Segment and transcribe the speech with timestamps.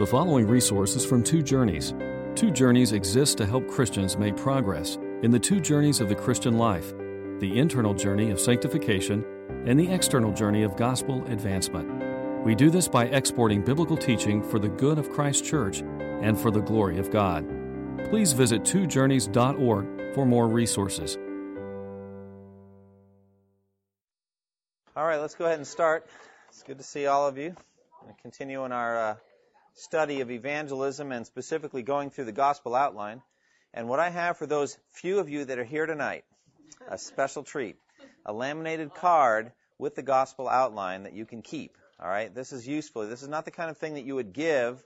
[0.00, 1.92] The following resources from Two Journeys.
[2.34, 6.56] Two Journeys exists to help Christians make progress in the two journeys of the Christian
[6.56, 6.94] life
[7.38, 9.22] the internal journey of sanctification
[9.66, 12.46] and the external journey of gospel advancement.
[12.46, 16.50] We do this by exporting biblical teaching for the good of Christ's church and for
[16.50, 17.46] the glory of God.
[18.08, 21.18] Please visit twojourneys.org for more resources.
[24.96, 26.06] All right, let's go ahead and start.
[26.48, 27.54] It's good to see all of you.
[28.02, 29.16] We'll continue in our uh,
[29.74, 33.22] study of evangelism and specifically going through the gospel outline.
[33.72, 36.24] And what I have for those few of you that are here tonight,
[36.88, 37.76] a special treat,
[38.26, 41.76] a laminated card with the gospel outline that you can keep.
[42.02, 43.06] All right, this is useful.
[43.06, 44.82] This is not the kind of thing that you would give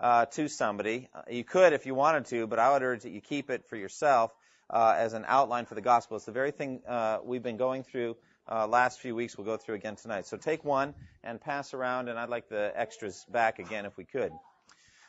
[0.00, 1.08] uh, to somebody.
[1.14, 3.64] Uh, you could if you wanted to, but I would urge that you keep it
[3.68, 4.32] for yourself
[4.70, 6.16] uh, as an outline for the gospel.
[6.16, 8.16] It's the very thing uh, we've been going through
[8.52, 9.36] uh, last few weeks.
[9.38, 10.26] We'll go through again tonight.
[10.26, 14.04] So take one and pass around, and I'd like the extras back again if we
[14.04, 14.32] could.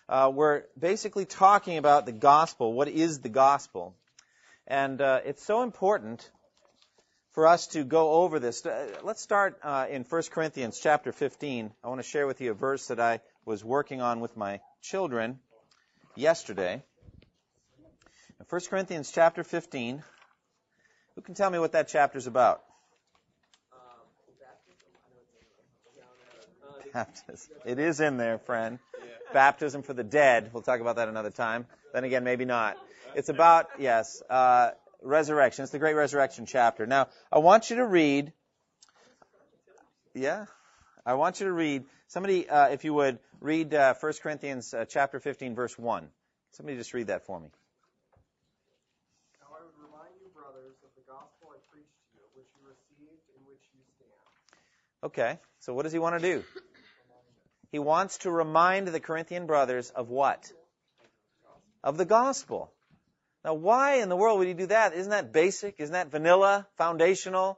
[0.08, 2.74] Uh, we're basically talking about the gospel.
[2.74, 3.96] What is the gospel?
[4.66, 6.30] And uh, it's so important
[7.32, 8.66] for us to go over this.
[8.66, 11.72] Uh, let's start uh, in 1 Corinthians chapter 15.
[11.84, 14.62] I want to share with you a verse that I was working on with my
[14.82, 15.40] children
[16.16, 16.82] yesterday.
[18.40, 20.02] In 1 Corinthians chapter 15.
[21.16, 22.62] Who can tell me what that chapter is about?
[26.94, 27.56] Baptism.
[27.66, 28.78] It is in there, friend.
[29.34, 30.52] Baptism for the dead.
[30.54, 31.66] We'll talk about that another time.
[31.92, 32.78] Then again, maybe not.
[33.16, 35.64] It's about, yes, uh, resurrection.
[35.64, 36.86] It's the great resurrection chapter.
[36.86, 38.32] Now, I want you to read,
[40.14, 40.46] yeah,
[41.06, 44.86] I want you to read, somebody, uh, if you would, read uh, 1 Corinthians uh,
[44.88, 46.08] chapter 15, verse 1.
[46.52, 47.50] Somebody just read that for me.
[49.42, 52.68] Now I would remind you, brothers, of the gospel I preached to you, which you
[52.70, 54.14] received, in which you stand.
[55.04, 56.44] Okay, so what does he want to do?
[57.74, 60.52] He wants to remind the Corinthian brothers of what?
[61.84, 62.72] Of the gospel.
[63.44, 64.94] Now, why in the world would he do that?
[64.94, 65.80] Isn't that basic?
[65.80, 67.58] Isn't that vanilla, foundational,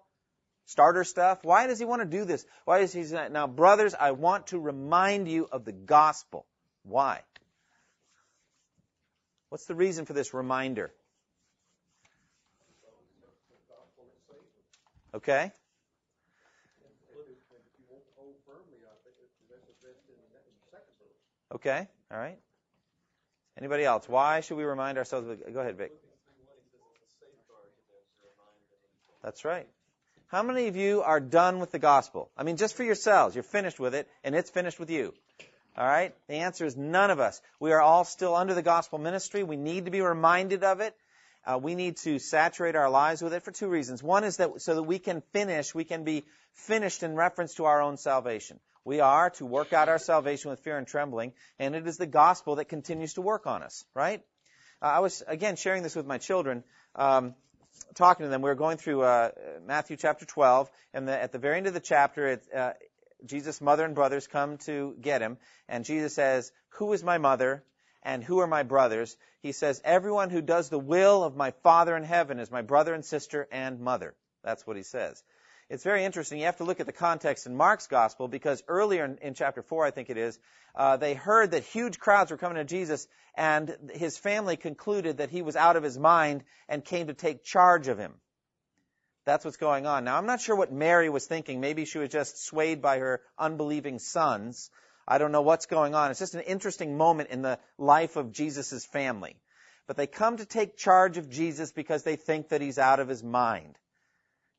[0.67, 1.39] starter stuff?
[1.43, 2.45] Why does he want to do this?
[2.63, 6.45] Why is he saying, now, brothers, I want to remind you of the gospel.
[6.83, 7.19] Why?
[9.49, 10.93] What's the reason for this reminder?
[15.13, 15.51] Okay?
[21.55, 22.37] Okay, all right.
[23.57, 24.09] Anybody else?
[24.09, 25.29] Why should we remind ourselves?
[25.29, 25.93] Of, go ahead, Vic.
[29.23, 29.65] That's right.
[30.27, 32.29] How many of you are done with the gospel?
[32.35, 33.35] I mean, just for yourselves.
[33.35, 35.13] You're finished with it, and it's finished with you.
[35.77, 36.13] All right?
[36.27, 37.41] The answer is none of us.
[37.61, 39.43] We are all still under the gospel ministry.
[39.43, 40.93] We need to be reminded of it.
[41.45, 44.03] Uh, we need to saturate our lives with it for two reasons.
[44.03, 47.65] One is that so that we can finish, we can be finished in reference to
[47.65, 48.59] our own salvation.
[48.85, 52.05] We are to work out our salvation with fear and trembling, and it is the
[52.05, 54.21] gospel that continues to work on us, right?
[54.79, 56.63] Uh, I was, again, sharing this with my children,
[56.93, 57.33] um,
[57.95, 58.43] talking to them.
[58.43, 59.31] We were going through uh,
[59.65, 62.73] Matthew chapter 12, and the, at the very end of the chapter, it, uh,
[63.25, 67.63] Jesus' mother and brothers come to get him, and Jesus says, Who is my mother?
[68.03, 69.17] And who are my brothers?
[69.41, 72.93] He says, Everyone who does the will of my Father in heaven is my brother
[72.93, 74.13] and sister and mother.
[74.43, 75.23] That's what he says
[75.69, 76.39] it's very interesting.
[76.39, 79.63] You have to look at the context in Mark's gospel because earlier in, in chapter
[79.63, 80.37] 4, I think it is,
[80.75, 85.29] uh, they heard that huge crowds were coming to Jesus and his family concluded that
[85.29, 88.13] he was out of his mind and came to take charge of him.
[89.25, 90.03] That's what's going on.
[90.03, 91.59] Now, I'm not sure what Mary was thinking.
[91.59, 94.69] Maybe she was just swayed by her unbelieving sons.
[95.07, 96.11] I don't know what's going on.
[96.11, 99.35] It's just an interesting moment in the life of Jesus' family.
[99.87, 103.07] But they come to take charge of Jesus because they think that he's out of
[103.07, 103.77] his mind.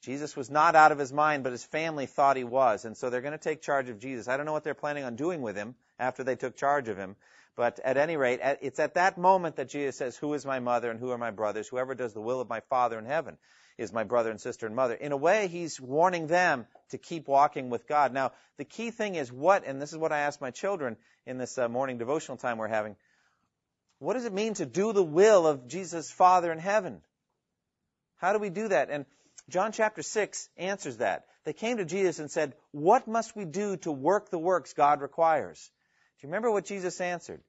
[0.02, 2.84] Jesus was not out of his mind, but his family thought he was.
[2.84, 4.28] And so they're going to take charge of Jesus.
[4.28, 6.96] I don't know what they're planning on doing with him after they took charge of
[6.96, 7.16] him.
[7.56, 10.90] But at any rate, it's at that moment that Jesus says, Who is my mother
[10.90, 11.66] and who are my brothers?
[11.68, 13.38] Whoever does the will of my Father in heaven
[13.78, 14.94] is my brother and sister and mother.
[14.94, 18.12] In a way, he's warning them to keep walking with God.
[18.12, 21.38] Now, the key thing is what, and this is what I asked my children in
[21.38, 22.96] this uh, morning devotional time we're having.
[23.98, 27.00] What does it mean to do the will of Jesus' Father in heaven?
[28.16, 28.90] How do we do that?
[28.90, 29.06] And
[29.48, 31.26] John chapter 6 answers that.
[31.44, 35.00] They came to Jesus and said, What must we do to work the works God
[35.00, 35.70] requires?
[36.18, 37.40] Do you remember what Jesus answered?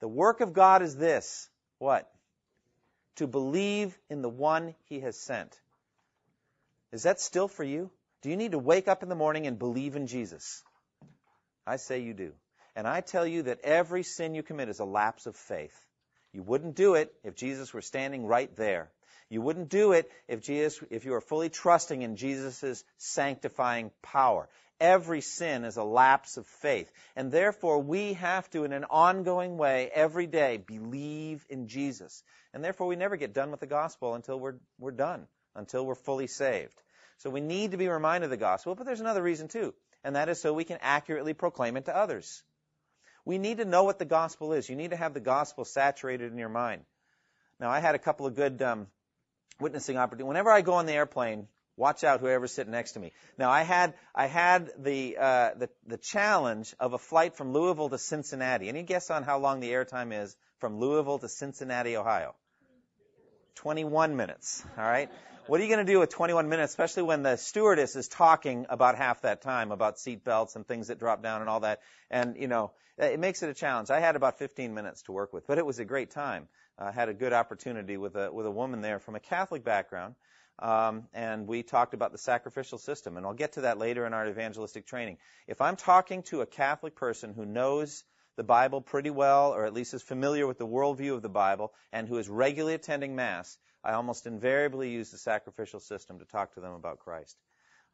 [0.00, 1.48] The work of God is this.
[1.78, 2.10] What?
[3.16, 5.54] To believe in the one he has sent.
[6.92, 7.90] Is that still for you?
[8.22, 10.62] Do you need to wake up in the morning and believe in Jesus?
[11.66, 12.32] I say you do.
[12.74, 15.76] And I tell you that every sin you commit is a lapse of faith.
[16.32, 18.90] You wouldn't do it if Jesus were standing right there.
[19.30, 24.48] You wouldn't do it if Jesus, if you are fully trusting in Jesus' sanctifying power.
[24.80, 26.90] Every sin is a lapse of faith.
[27.16, 32.22] And therefore, we have to, in an ongoing way, every day, believe in Jesus.
[32.54, 35.94] And therefore, we never get done with the gospel until we're, we're done, until we're
[35.94, 36.80] fully saved.
[37.18, 40.14] So we need to be reminded of the gospel, but there's another reason too, and
[40.14, 42.44] that is so we can accurately proclaim it to others.
[43.24, 44.68] We need to know what the gospel is.
[44.68, 46.82] You need to have the gospel saturated in your mind.
[47.58, 48.86] Now, I had a couple of good um,
[49.60, 50.28] witnessing opportunities.
[50.28, 53.12] Whenever I go on the airplane, Watch out, whoever's sitting next to me.
[53.38, 57.88] Now, I had I had the uh, the the challenge of a flight from Louisville
[57.88, 58.68] to Cincinnati.
[58.68, 62.34] Any guess on how long the airtime is from Louisville to Cincinnati, Ohio?
[63.54, 64.64] 21 minutes.
[64.76, 65.08] All right.
[65.46, 68.66] What are you going to do with 21 minutes, especially when the stewardess is talking
[68.68, 71.80] about half that time about seat belts and things that drop down and all that?
[72.10, 73.90] And you know, it makes it a challenge.
[73.90, 76.48] I had about 15 minutes to work with, but it was a great time.
[76.78, 80.14] I had a good opportunity with a with a woman there from a Catholic background
[80.58, 84.12] um, and we talked about the sacrificial system, and I'll get to that later in
[84.12, 85.18] our evangelistic training.
[85.46, 88.02] If I'm talking to a Catholic person who knows
[88.36, 91.72] the Bible pretty well, or at least is familiar with the worldview of the Bible,
[91.92, 96.54] and who is regularly attending Mass, I almost invariably use the sacrificial system to talk
[96.54, 97.36] to them about Christ.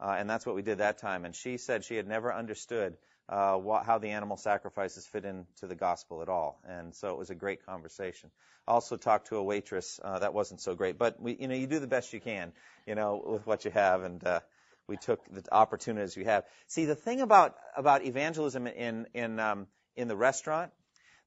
[0.00, 1.24] Uh, and that's what we did that time.
[1.26, 2.96] And she said she had never understood
[3.28, 6.60] uh, how the animal sacrifices fit into the gospel at all.
[6.68, 8.30] And so it was a great conversation.
[8.66, 10.00] Also talked to a waitress.
[10.02, 12.52] Uh, that wasn't so great, but we, you know, you do the best you can,
[12.86, 14.40] you know, with what you have, and uh,
[14.86, 16.44] we took the opportunities we have.
[16.68, 19.66] See, the thing about about evangelism in in um,
[19.96, 20.72] in the restaurant,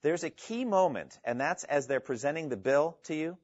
[0.02, 3.38] there's a key moment, and that's as they're presenting the bill to you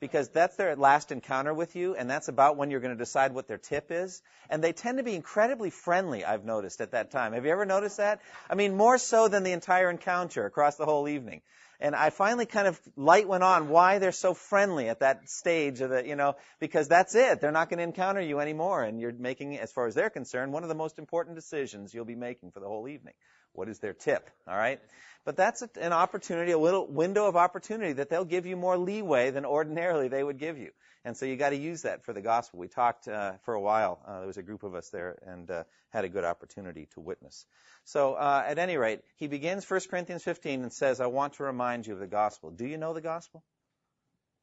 [0.00, 3.34] because that's their last encounter with you, and that's about when you're going to decide
[3.34, 4.22] what their tip is.
[4.48, 7.32] And they tend to be incredibly friendly, I've noticed at that time.
[7.32, 8.20] Have you ever noticed that?
[8.48, 11.42] I mean, more so than the entire encounter across the whole evening.
[11.80, 15.80] And I finally kind of light went on why they're so friendly at that stage
[15.80, 17.40] of the, you know, because that's it.
[17.40, 18.82] They're not going to encounter you anymore.
[18.82, 22.04] And you're making, as far as they're concerned, one of the most important decisions you'll
[22.04, 23.14] be making for the whole evening.
[23.58, 24.30] What is their tip?
[24.46, 24.80] All right.
[25.24, 29.30] But that's an opportunity, a little window of opportunity that they'll give you more leeway
[29.30, 30.70] than ordinarily they would give you.
[31.04, 32.60] And so you got to use that for the gospel.
[32.60, 34.00] We talked uh, for a while.
[34.06, 37.00] Uh, there was a group of us there and uh, had a good opportunity to
[37.00, 37.46] witness.
[37.84, 41.42] So uh, at any rate, he begins 1 Corinthians 15 and says, "I want to
[41.42, 43.42] remind you of the gospel." Do you know the gospel?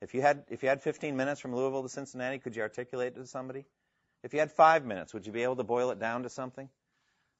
[0.01, 3.13] If you had if you had 15 minutes from Louisville to Cincinnati, could you articulate
[3.15, 3.65] it to somebody?
[4.23, 6.69] If you had five minutes, would you be able to boil it down to something?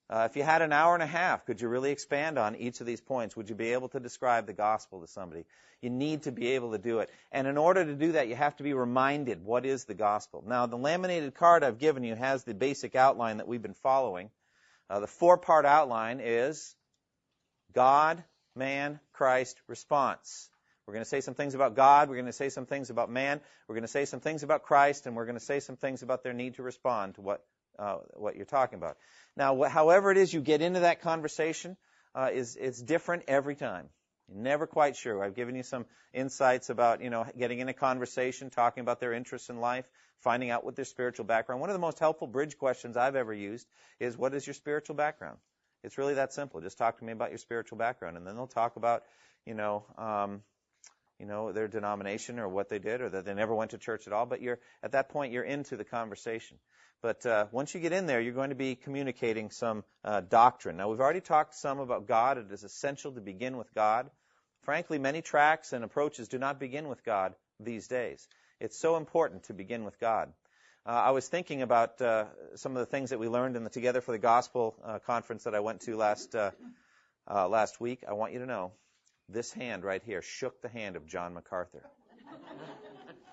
[0.08, 2.80] Uh, if you had an hour and a half, could you really expand on each
[2.80, 3.36] of these points?
[3.36, 5.46] Would you be able to describe the gospel to somebody?
[5.82, 7.10] You need to be able to do it.
[7.32, 10.44] And in order to do that, you have to be reminded what is the gospel.
[10.46, 14.30] Now, the laminated card I've given you has the basic outline that we've been following.
[14.90, 16.76] Uh, the four part outline is
[17.74, 18.24] God,
[18.56, 20.50] man, Christ, response.
[20.86, 22.10] We're going to say some things about God.
[22.10, 23.42] We're going to say some things about man.
[23.68, 26.04] We're going to say some things about Christ, and we're going to say some things
[26.04, 27.44] about their need to respond to what
[27.80, 28.98] uh, what you're talking about.
[29.36, 31.78] Now, wh- however it is you get into that conversation
[32.14, 33.90] uh, is it's different every time.
[34.28, 35.24] You're never quite sure.
[35.24, 39.14] I've given you some insights about you know getting in a conversation, talking about their
[39.14, 39.86] interests in life,
[40.22, 41.62] finding out what their spiritual background.
[41.62, 43.68] One of the most helpful bridge questions I've ever used
[44.00, 45.38] is, "What is your spiritual background?"
[45.84, 46.62] It's really that simple.
[46.62, 49.04] Just talk to me about your spiritual background, and then they'll talk about
[49.46, 49.86] you know.
[49.98, 50.42] Um,
[51.20, 54.08] you know their denomination or what they did or that they never went to church
[54.08, 56.58] at all but you're at that point you're into the conversation
[57.06, 60.78] but uh, once you get in there, you're going to be communicating some uh, doctrine.
[60.78, 62.40] Now, we've already talked some about God.
[62.40, 64.10] It is essential to begin with God.
[64.64, 68.28] Frankly, many tracts and approaches do not begin with God these days.
[68.60, 70.34] It's so important to begin with God.
[70.84, 73.70] Uh, I was thinking about uh, some of the things that we learned in the
[73.70, 76.52] Together for the Gospel uh, conference that I went to last uh,
[77.28, 78.04] last week.
[78.08, 78.72] I want you to know
[79.30, 81.84] this hand right here shook the hand of John MacArthur.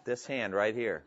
[0.05, 1.05] this hand right here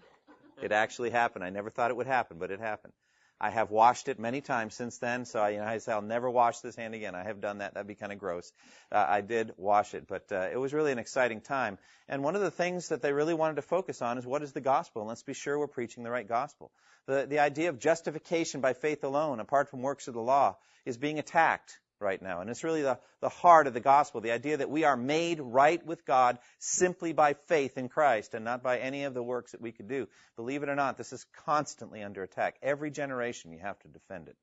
[0.62, 1.44] it actually happened.
[1.44, 2.94] I never thought it would happen, but it happened.
[3.40, 6.02] I have washed it many times since then, so I, you know, I say I'll
[6.02, 7.16] never wash this hand again.
[7.16, 7.74] I have done that.
[7.74, 8.50] That'd be kind of gross.
[8.90, 11.78] Uh, I did wash it, but uh, it was really an exciting time.
[12.08, 14.54] And one of the things that they really wanted to focus on is what is
[14.54, 16.72] the gospel, and let's be sure we're preaching the right gospel.
[17.08, 20.98] The the idea of justification by faith alone, apart from works of the law, is
[20.98, 22.40] being attacked right now.
[22.40, 25.42] And it's really the, the heart of the gospel, the idea that we are made
[25.42, 29.52] right with God simply by faith in Christ and not by any of the works
[29.52, 30.08] that we could do.
[30.38, 32.56] Believe it or not, this is constantly under attack.
[32.62, 34.38] Every generation you have to defend it.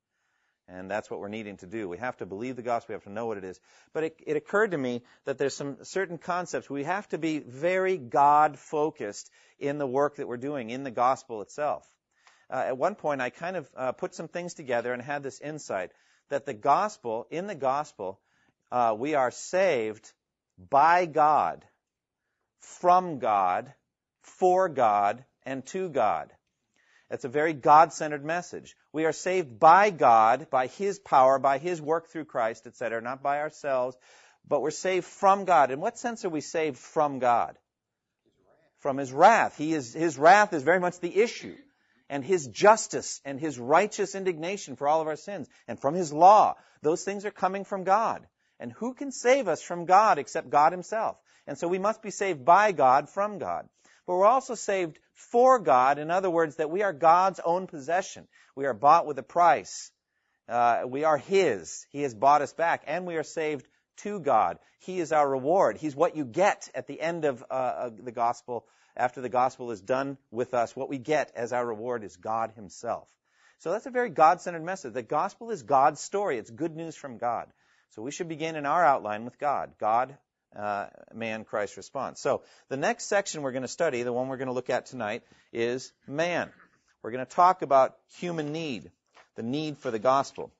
[0.68, 1.88] And that's what we're needing to do.
[1.88, 2.92] We have to believe the gospel.
[2.92, 3.60] We have to know what it is.
[3.92, 6.68] But it, it occurred to me that there's some certain concepts.
[6.70, 10.90] We have to be very God focused in the work that we're doing, in the
[10.90, 11.86] gospel itself.
[12.48, 15.40] Uh, at one point, I kind of uh, put some things together and had this
[15.40, 15.90] insight
[16.32, 18.18] that the gospel, in the gospel,
[18.70, 20.10] uh, we are saved
[20.70, 21.62] by God,
[22.60, 23.72] from God,
[24.22, 26.32] for God, and to God.
[27.10, 28.74] It's a very God centered message.
[28.94, 33.22] We are saved by God, by His power, by His work through Christ, etc., not
[33.22, 33.94] by ourselves,
[34.48, 35.70] but we're saved from God.
[35.70, 37.58] In what sense are we saved from God?
[38.78, 39.58] From His wrath.
[39.58, 41.56] He is, His wrath is very much the issue.
[42.08, 45.48] And His justice and His righteous indignation for all of our sins.
[45.66, 46.56] And from His law.
[46.82, 48.26] Those things are coming from God.
[48.58, 51.16] And who can save us from God except God Himself?
[51.46, 53.68] And so we must be saved by God from God.
[54.06, 55.98] But we're also saved for God.
[55.98, 58.28] In other words, that we are God's own possession.
[58.54, 59.90] We are bought with a price.
[60.48, 61.86] Uh, we are His.
[61.90, 62.84] He has bought us back.
[62.86, 63.66] And we are saved
[63.98, 64.58] to God.
[64.80, 65.76] He is our reward.
[65.76, 68.66] He's what you get at the end of uh, the gospel.
[68.96, 72.52] After the gospel is done with us, what we get as our reward is God
[72.54, 73.08] Himself.
[73.58, 74.92] So that's a very God-centered message.
[74.92, 76.38] The gospel is God's story.
[76.38, 77.46] It's good news from God.
[77.90, 79.72] So we should begin in our outline with God.
[79.78, 80.16] God,
[80.56, 82.20] uh, man, Christ response.
[82.20, 84.86] So the next section we're going to study, the one we're going to look at
[84.86, 85.22] tonight,
[85.52, 86.50] is man.
[87.02, 88.90] We're going to talk about human need,
[89.36, 90.52] the need for the gospel.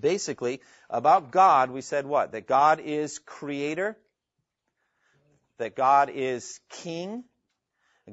[0.00, 0.60] Basically,
[0.90, 2.32] about God, we said what?
[2.32, 3.96] That God is creator,
[5.58, 7.24] that God is king,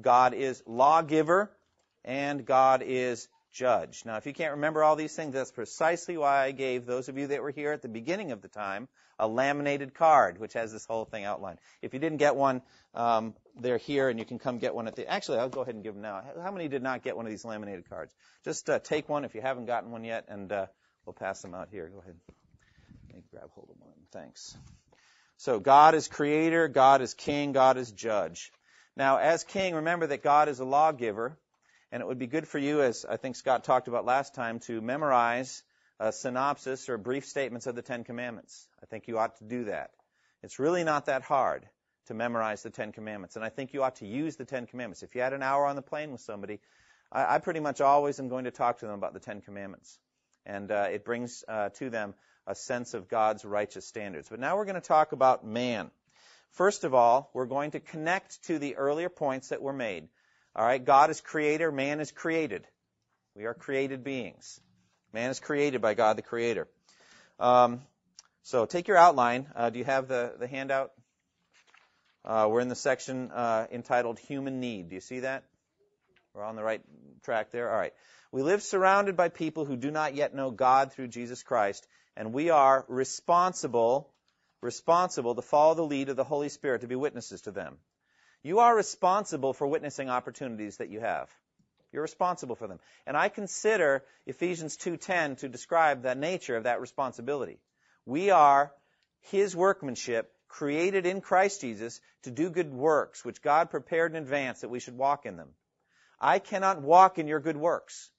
[0.01, 1.51] God is lawgiver,
[2.03, 4.03] and God is judge.
[4.05, 7.17] Now, if you can't remember all these things, that's precisely why I gave those of
[7.17, 8.87] you that were here at the beginning of the time
[9.17, 11.59] a laminated card, which has this whole thing outlined.
[11.81, 12.61] If you didn't get one,
[12.93, 15.07] um, they're here, and you can come get one at the.
[15.07, 16.21] Actually, I'll go ahead and give them now.
[16.41, 18.13] How many did not get one of these laminated cards?
[18.43, 20.65] Just uh, take one if you haven't gotten one yet, and uh,
[21.05, 21.87] we'll pass them out here.
[21.87, 22.15] Go ahead.
[23.31, 23.93] Grab hold of one.
[24.11, 24.57] Thanks.
[25.37, 28.51] So God is creator, God is king, God is judge.
[28.97, 31.37] Now, as king, remember that God is a lawgiver,
[31.91, 34.59] and it would be good for you, as I think Scott talked about last time,
[34.61, 35.63] to memorize
[35.99, 38.67] a synopsis or brief statements of the Ten Commandments.
[38.81, 39.91] I think you ought to do that.
[40.43, 41.67] It's really not that hard
[42.07, 45.03] to memorize the Ten Commandments, and I think you ought to use the Ten Commandments.
[45.03, 46.59] If you had an hour on the plane with somebody,
[47.11, 49.99] I, I pretty much always am going to talk to them about the Ten Commandments,
[50.45, 52.13] and uh, it brings uh, to them
[52.47, 54.29] a sense of God's righteous standards.
[54.29, 55.91] But now we're going to talk about man.
[56.55, 60.07] First of all, we're going to connect to the earlier points that were made.
[60.55, 62.65] All right, God is creator, man is created.
[63.35, 64.59] We are created beings.
[65.11, 66.67] Man is created by God the Creator.
[67.39, 67.81] Um,
[68.43, 69.47] so take your outline.
[69.53, 70.91] Uh, do you have the, the handout?
[72.23, 74.89] Uh, we're in the section uh, entitled Human Need.
[74.89, 75.43] Do you see that?
[76.33, 76.81] We're on the right
[77.23, 77.69] track there.
[77.69, 77.93] All right.
[78.31, 81.85] We live surrounded by people who do not yet know God through Jesus Christ,
[82.17, 84.09] and we are responsible,
[84.65, 87.77] responsible to follow the lead of the Holy Spirit to be witnesses to them.
[88.43, 91.29] You are responsible for witnessing opportunities that you have.
[91.91, 92.79] You're responsible for them.
[93.07, 97.59] And I consider Ephesians 2:10 to describe the nature of that responsibility.
[98.05, 98.73] We are
[99.21, 104.61] his workmanship created in Christ Jesus to do good works which God prepared in advance
[104.61, 105.55] that we should walk in them.
[106.19, 108.11] I cannot walk in your good works.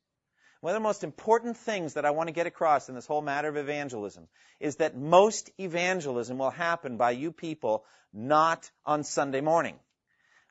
[0.66, 3.22] One of the most important things that I want to get across in this whole
[3.22, 4.26] matter of evangelism
[4.58, 9.76] is that most evangelism will happen by you people not on Sunday morning.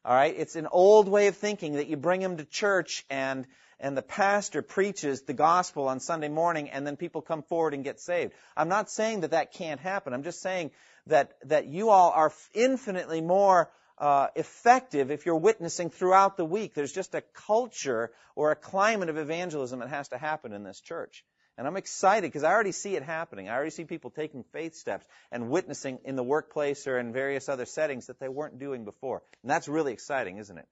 [0.06, 3.46] All right, it's an old way of thinking that you bring them to church and
[3.78, 7.84] and the pastor preaches the gospel on Sunday morning and then people come forward and
[7.84, 8.32] get saved.
[8.56, 10.14] I'm not saying that that can't happen.
[10.14, 10.72] I'm just saying
[11.08, 16.74] that that you all are infinitely more uh, effective if you're witnessing throughout the week.
[16.74, 20.82] There's just a culture or a climate of evangelism that has to happen in this
[20.82, 21.24] church.
[21.58, 23.48] And I'm excited because I already see it happening.
[23.48, 27.48] I already see people taking faith steps and witnessing in the workplace or in various
[27.48, 29.22] other settings that they weren't doing before.
[29.42, 30.68] And that's really exciting, isn't it?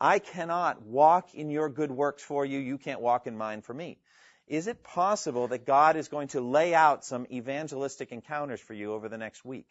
[0.00, 2.60] I cannot walk in your good works for you.
[2.60, 3.98] You can't walk in mine for me.
[4.46, 8.92] Is it possible that God is going to lay out some evangelistic encounters for you
[8.92, 9.66] over the next week?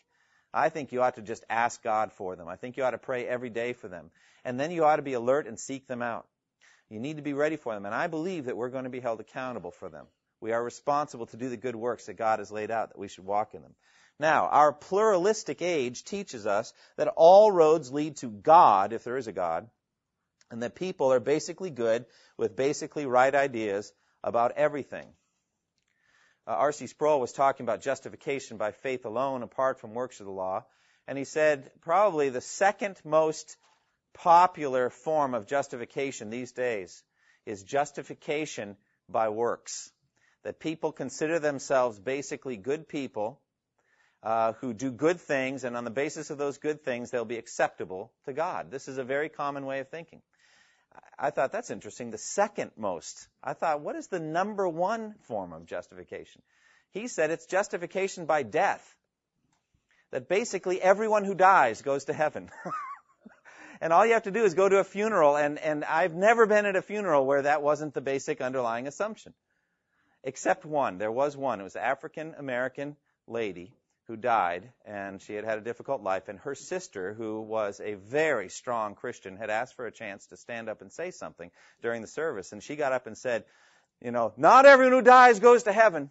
[0.53, 2.47] I think you ought to just ask God for them.
[2.47, 4.11] I think you ought to pray every day for them.
[4.43, 6.27] And then you ought to be alert and seek them out.
[6.89, 7.85] You need to be ready for them.
[7.85, 10.07] And I believe that we're going to be held accountable for them.
[10.41, 13.07] We are responsible to do the good works that God has laid out, that we
[13.07, 13.75] should walk in them.
[14.19, 19.27] Now, our pluralistic age teaches us that all roads lead to God, if there is
[19.27, 19.69] a God,
[20.49, 22.05] and that people are basically good
[22.37, 23.91] with basically right ideas
[24.23, 25.07] about everything.
[26.47, 26.87] Uh, R.C.
[26.87, 30.65] Sproul was talking about justification by faith alone, apart from works of the law,
[31.07, 33.57] and he said probably the second most
[34.13, 37.03] popular form of justification these days
[37.45, 38.75] is justification
[39.07, 39.91] by works
[40.43, 43.39] that people consider themselves basically good people
[44.23, 47.37] uh, who do good things, and on the basis of those good things, they'll be
[47.37, 48.69] acceptable to God.
[48.69, 50.21] This is a very common way of thinking.
[51.17, 52.11] I thought that's interesting.
[52.11, 53.27] The second most.
[53.43, 56.41] I thought, what is the number one form of justification?
[56.91, 58.83] He said it's justification by death.
[60.11, 62.49] That basically everyone who dies goes to heaven.
[63.81, 66.45] And all you have to do is go to a funeral, and, and I've never
[66.45, 69.33] been at a funeral where that wasn't the basic underlying assumption.
[70.23, 70.99] Except one.
[70.99, 71.59] There was one.
[71.59, 72.95] It was an African American
[73.25, 73.73] lady
[74.11, 76.27] who died, and she had had a difficult life.
[76.27, 80.37] And her sister, who was a very strong Christian, had asked for a chance to
[80.37, 81.49] stand up and say something
[81.81, 82.51] during the service.
[82.51, 83.45] And she got up and said,
[84.01, 86.09] You know, not everyone who dies goes to heaven.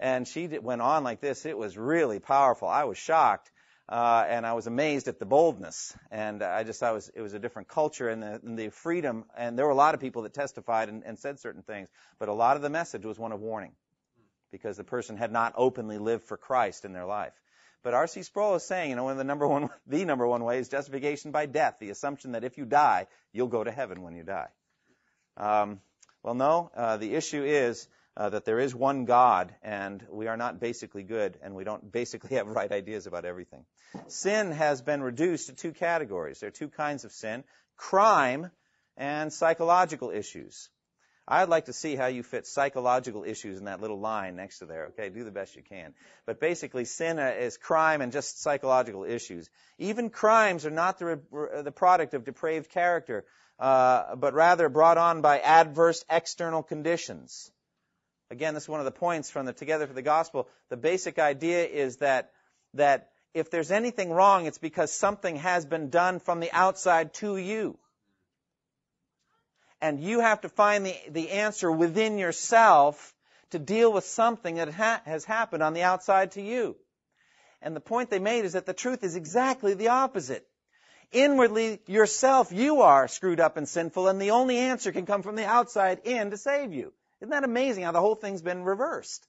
[0.00, 1.44] And she went on like this.
[1.44, 2.66] It was really powerful.
[2.66, 3.50] I was shocked.
[3.90, 7.22] Uh, and I was amazed at the boldness, and I just thought it was, it
[7.22, 9.24] was a different culture and the, and the freedom.
[9.34, 12.28] And there were a lot of people that testified and, and said certain things, but
[12.28, 13.72] a lot of the message was one of warning
[14.50, 17.32] because the person had not openly lived for Christ in their life.
[17.82, 18.22] But R.C.
[18.24, 20.68] Sproul is saying, you know, one of the number one, the number one way is
[20.68, 24.24] justification by death, the assumption that if you die, you'll go to heaven when you
[24.24, 24.48] die.
[25.36, 25.80] Um,
[26.22, 30.36] well, no, uh, the issue is uh, that there is one God, and we are
[30.36, 33.64] not basically good, and we don't basically have right ideas about everything.
[34.08, 36.40] Sin has been reduced to two categories.
[36.40, 37.44] There are two kinds of sin:
[37.76, 38.50] crime
[38.96, 40.68] and psychological issues.
[41.30, 44.66] I'd like to see how you fit psychological issues in that little line next to
[44.66, 44.86] there.
[44.86, 45.92] Okay, do the best you can.
[46.24, 49.50] But basically, sin is crime and just psychological issues.
[49.78, 51.20] Even crimes are not the,
[51.62, 53.26] the product of depraved character,
[53.58, 57.50] uh, but rather brought on by adverse external conditions.
[58.30, 60.48] Again, this is one of the points from the Together for the Gospel.
[60.70, 62.32] The basic idea is that
[62.74, 67.36] that if there's anything wrong, it's because something has been done from the outside to
[67.36, 67.78] you
[69.80, 73.14] and you have to find the, the answer within yourself
[73.50, 76.76] to deal with something that ha- has happened on the outside to you.
[77.62, 80.46] And the point they made is that the truth is exactly the opposite.
[81.10, 85.36] Inwardly, yourself, you are screwed up and sinful, and the only answer can come from
[85.36, 86.92] the outside in to save you.
[87.20, 89.26] Isn't that amazing how the whole thing's been reversed?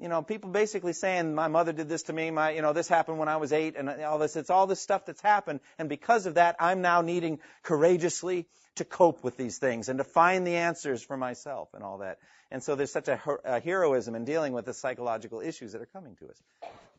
[0.00, 2.88] you know, people basically saying my mother did this to me, my, you know, this
[2.88, 4.36] happened when I was eight, and all this.
[4.36, 8.46] It's all this stuff that's happened, and because of that, I'm now needing courageously
[8.78, 12.18] to cope with these things and to find the answers for myself and all that.
[12.50, 15.86] And so there's such a, a heroism in dealing with the psychological issues that are
[15.86, 16.42] coming to us.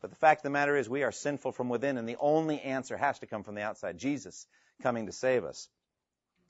[0.00, 2.60] But the fact of the matter is, we are sinful from within, and the only
[2.60, 3.98] answer has to come from the outside.
[3.98, 4.46] Jesus
[4.82, 5.68] coming to save us.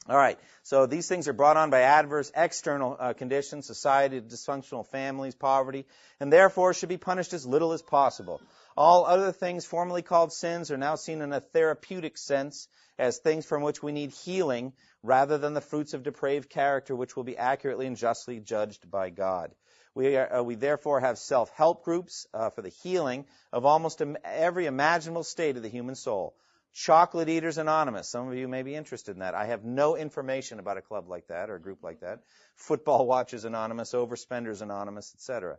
[0.09, 0.39] All right.
[0.63, 5.87] So these things are brought on by adverse external uh, conditions, society, dysfunctional families, poverty,
[6.19, 8.41] and therefore should be punished as little as possible.
[8.77, 12.67] All other things formerly called sins are now seen in a therapeutic sense
[12.99, 17.17] as things from which we need healing rather than the fruits of depraved character which
[17.17, 19.51] will be accurately and justly judged by God.
[19.95, 24.67] We, are, uh, we therefore have self-help groups uh, for the healing of almost every
[24.67, 26.35] imaginable state of the human soul.
[26.73, 28.09] Chocolate Eaters Anonymous.
[28.09, 29.35] Some of you may be interested in that.
[29.35, 32.21] I have no information about a club like that or a group like that.
[32.55, 35.59] Football Watchers Anonymous, Overspenders Anonymous, etc.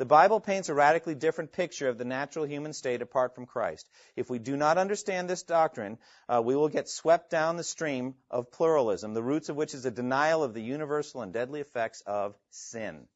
[0.00, 3.86] The Bible paints a radically different picture of the natural human state apart from Christ.
[4.16, 8.14] If we do not understand this doctrine, uh, we will get swept down the stream
[8.30, 12.02] of pluralism, the roots of which is a denial of the universal and deadly effects
[12.06, 13.06] of sin.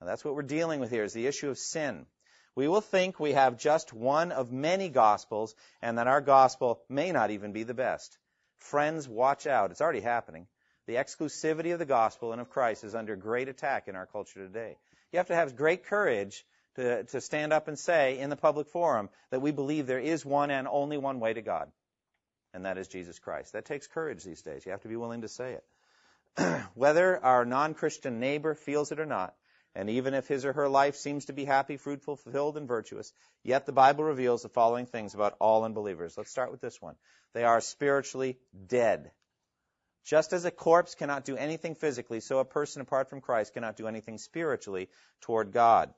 [0.00, 2.06] Now, that's what we're dealing with here is the issue of sin
[2.58, 7.12] we will think we have just one of many gospels and that our gospel may
[7.12, 8.18] not even be the best.
[8.56, 9.70] Friends, watch out.
[9.70, 10.48] It's already happening.
[10.86, 14.40] The exclusivity of the gospel and of Christ is under great attack in our culture
[14.40, 14.76] today.
[15.12, 16.44] You have to have great courage
[16.76, 20.24] to, to stand up and say in the public forum that we believe there is
[20.24, 21.70] one and only one way to God,
[22.54, 23.52] and that is Jesus Christ.
[23.52, 24.64] That takes courage these days.
[24.64, 25.58] You have to be willing to say
[26.36, 26.62] it.
[26.74, 29.34] Whether our non Christian neighbor feels it or not,
[29.74, 33.12] and even if his or her life seems to be happy, fruitful, fulfilled, and virtuous,
[33.42, 36.16] yet the Bible reveals the following things about all unbelievers.
[36.16, 36.96] Let's start with this one.
[37.32, 39.10] They are spiritually dead.
[40.08, 43.76] Just as a corpse cannot do anything physically, so a person apart from Christ cannot
[43.76, 44.88] do anything spiritually
[45.20, 45.92] toward God.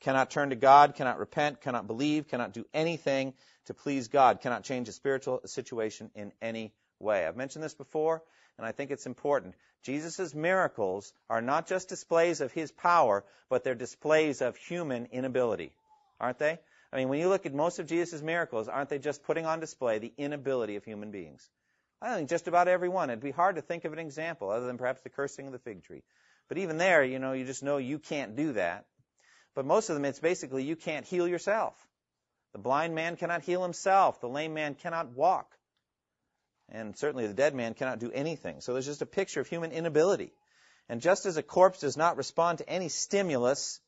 [0.00, 3.32] Cannot turn to God, cannot repent, cannot believe, cannot do anything
[3.66, 7.24] to please God, cannot change a spiritual situation in any way.
[7.24, 8.24] I've mentioned this before
[8.58, 9.54] and I think it's important.
[9.84, 15.70] Jesus' miracles are not just displays of his power, but they're displays of human inability,
[16.18, 16.58] aren't they?
[16.92, 19.60] I mean, when you look at most of Jesus' miracles, aren't they just putting on
[19.60, 21.48] display the inability of human beings?
[22.04, 23.08] I think just about every one.
[23.08, 25.58] It'd be hard to think of an example other than perhaps the cursing of the
[25.58, 26.02] fig tree.
[26.48, 28.84] But even there, you know, you just know you can't do that.
[29.54, 31.74] But most of them, it's basically you can't heal yourself.
[32.52, 34.20] The blind man cannot heal himself.
[34.20, 35.50] The lame man cannot walk.
[36.68, 38.60] And certainly the dead man cannot do anything.
[38.60, 40.34] So there's just a picture of human inability.
[40.90, 43.80] And just as a corpse does not respond to any stimulus,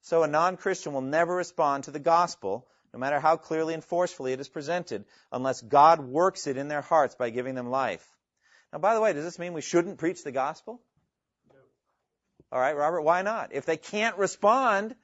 [0.00, 4.32] so a non-Christian will never respond to the gospel, no matter how clearly and forcefully
[4.32, 8.06] it is presented, unless God works it in their hearts by giving them life.
[8.72, 10.80] Now, by the way, does this mean we shouldn't preach the gospel?
[11.48, 11.60] No.
[12.52, 13.50] All right, Robert, why not?
[13.52, 14.94] If they can't respond,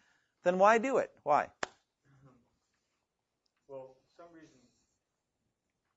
[0.44, 1.10] then why do it?
[1.22, 1.48] Why?
[3.68, 4.56] Well, some reason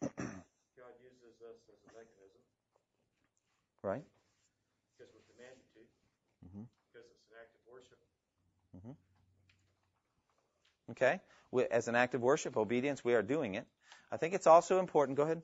[0.12, 2.44] God uses us as a mechanism.
[3.82, 4.04] Right.
[4.92, 5.82] Because we're commanded to.
[6.44, 6.68] Mm-hmm.
[6.92, 8.00] Because it's an act of worship.
[8.76, 8.96] Mm-hmm.
[10.92, 11.22] Okay.
[11.52, 13.66] We, as an act of worship, obedience, we are doing it.
[14.12, 15.18] I think it's also important.
[15.18, 15.42] Go ahead.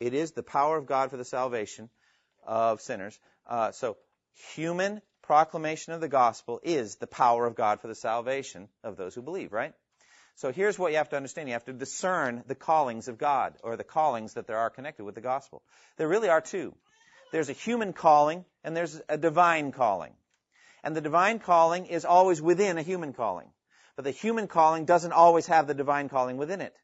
[0.00, 1.88] It is the power of God for the salvation
[2.46, 3.18] of sinners.
[3.46, 3.96] Uh, so,
[4.54, 9.14] human proclamation of the gospel is the power of God for the salvation of those
[9.14, 9.72] who believe, right?
[10.36, 11.48] So here's what you have to understand.
[11.48, 15.04] You have to discern the callings of God, or the callings that there are connected
[15.04, 15.62] with the gospel.
[15.96, 16.74] There really are two.
[17.32, 20.12] There's a human calling, and there's a divine calling.
[20.82, 23.48] And the divine calling is always within a human calling.
[23.96, 26.74] But the human calling doesn't always have the divine calling within it.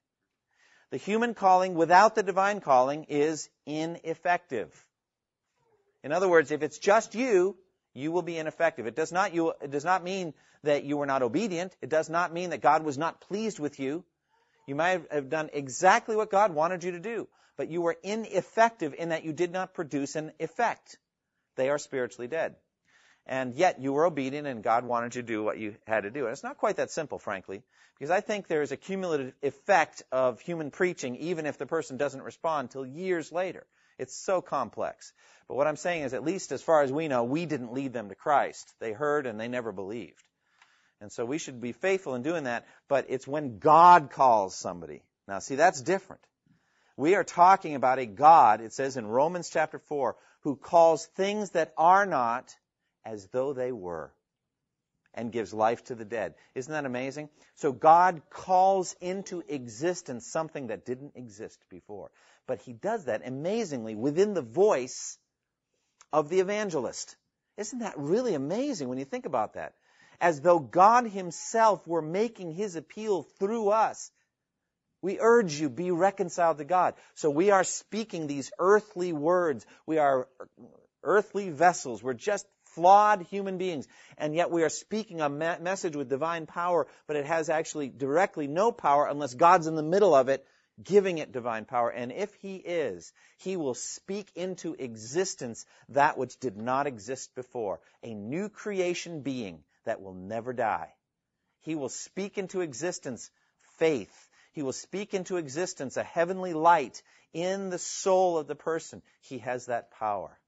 [0.91, 4.73] The human calling without the divine calling is ineffective.
[6.03, 7.57] In other words, if it's just you,
[7.95, 8.87] you will be ineffective.
[8.87, 11.77] It does not, you, it does not mean that you were not obedient.
[11.81, 14.05] It does not mean that God was not pleased with you.
[14.67, 18.95] You might have done exactly what God wanted you to do, but you were ineffective
[18.95, 20.99] in that you did not produce an effect.
[21.57, 22.57] They are spiritually dead.
[23.31, 26.11] And yet you were obedient and God wanted you to do what you had to
[26.11, 26.25] do.
[26.25, 27.63] And it's not quite that simple, frankly,
[27.97, 31.97] because I think there is a cumulative effect of human preaching even if the person
[31.97, 33.65] doesn't respond till years later.
[33.99, 35.13] It's so complex.
[35.47, 37.93] But what I'm saying is, at least as far as we know, we didn't lead
[37.93, 38.69] them to Christ.
[38.81, 40.25] They heard and they never believed.
[41.01, 45.05] And so we should be faithful in doing that, but it's when God calls somebody.
[45.29, 46.23] Now, see, that's different.
[46.97, 51.51] We are talking about a God, it says in Romans chapter 4, who calls things
[51.51, 52.53] that are not
[53.05, 54.13] as though they were
[55.15, 56.35] and gives life to the dead.
[56.55, 57.29] Isn't that amazing?
[57.57, 62.11] So God calls into existence something that didn't exist before.
[62.47, 65.19] But he does that amazingly within the voice
[66.13, 67.17] of the evangelist.
[67.57, 69.75] Isn't that really amazing when you think about that?
[70.21, 74.11] As though God himself were making his appeal through us.
[75.03, 76.95] We urge you, be reconciled to God.
[77.15, 79.65] So we are speaking these earthly words.
[79.87, 80.29] We are
[81.03, 82.03] earthly vessels.
[82.03, 82.47] We're just
[82.81, 83.87] flawed human beings.
[84.17, 87.89] And yet we are speaking a me- message with divine power, but it has actually
[87.89, 90.47] directly no power unless God's in the middle of it,
[90.83, 91.91] giving it divine power.
[91.91, 97.81] And if He is, He will speak into existence that which did not exist before.
[98.03, 100.95] A new creation being that will never die.
[101.61, 103.31] He will speak into existence
[103.77, 104.31] faith.
[104.53, 107.03] He will speak into existence a heavenly light
[107.35, 109.03] in the soul of the person.
[109.21, 110.39] He has that power.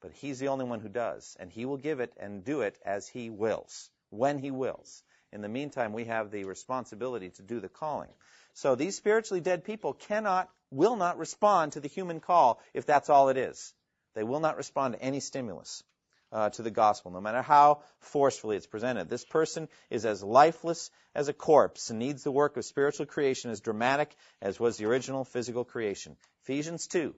[0.00, 2.78] But he's the only one who does, and he will give it and do it
[2.84, 5.02] as he wills, when he wills.
[5.32, 8.10] In the meantime, we have the responsibility to do the calling.
[8.54, 13.10] So these spiritually dead people cannot, will not respond to the human call if that's
[13.10, 13.74] all it is.
[14.14, 15.84] They will not respond to any stimulus
[16.32, 19.08] uh, to the gospel, no matter how forcefully it's presented.
[19.08, 23.50] This person is as lifeless as a corpse and needs the work of spiritual creation
[23.50, 26.16] as dramatic as was the original physical creation.
[26.42, 27.14] Ephesians 2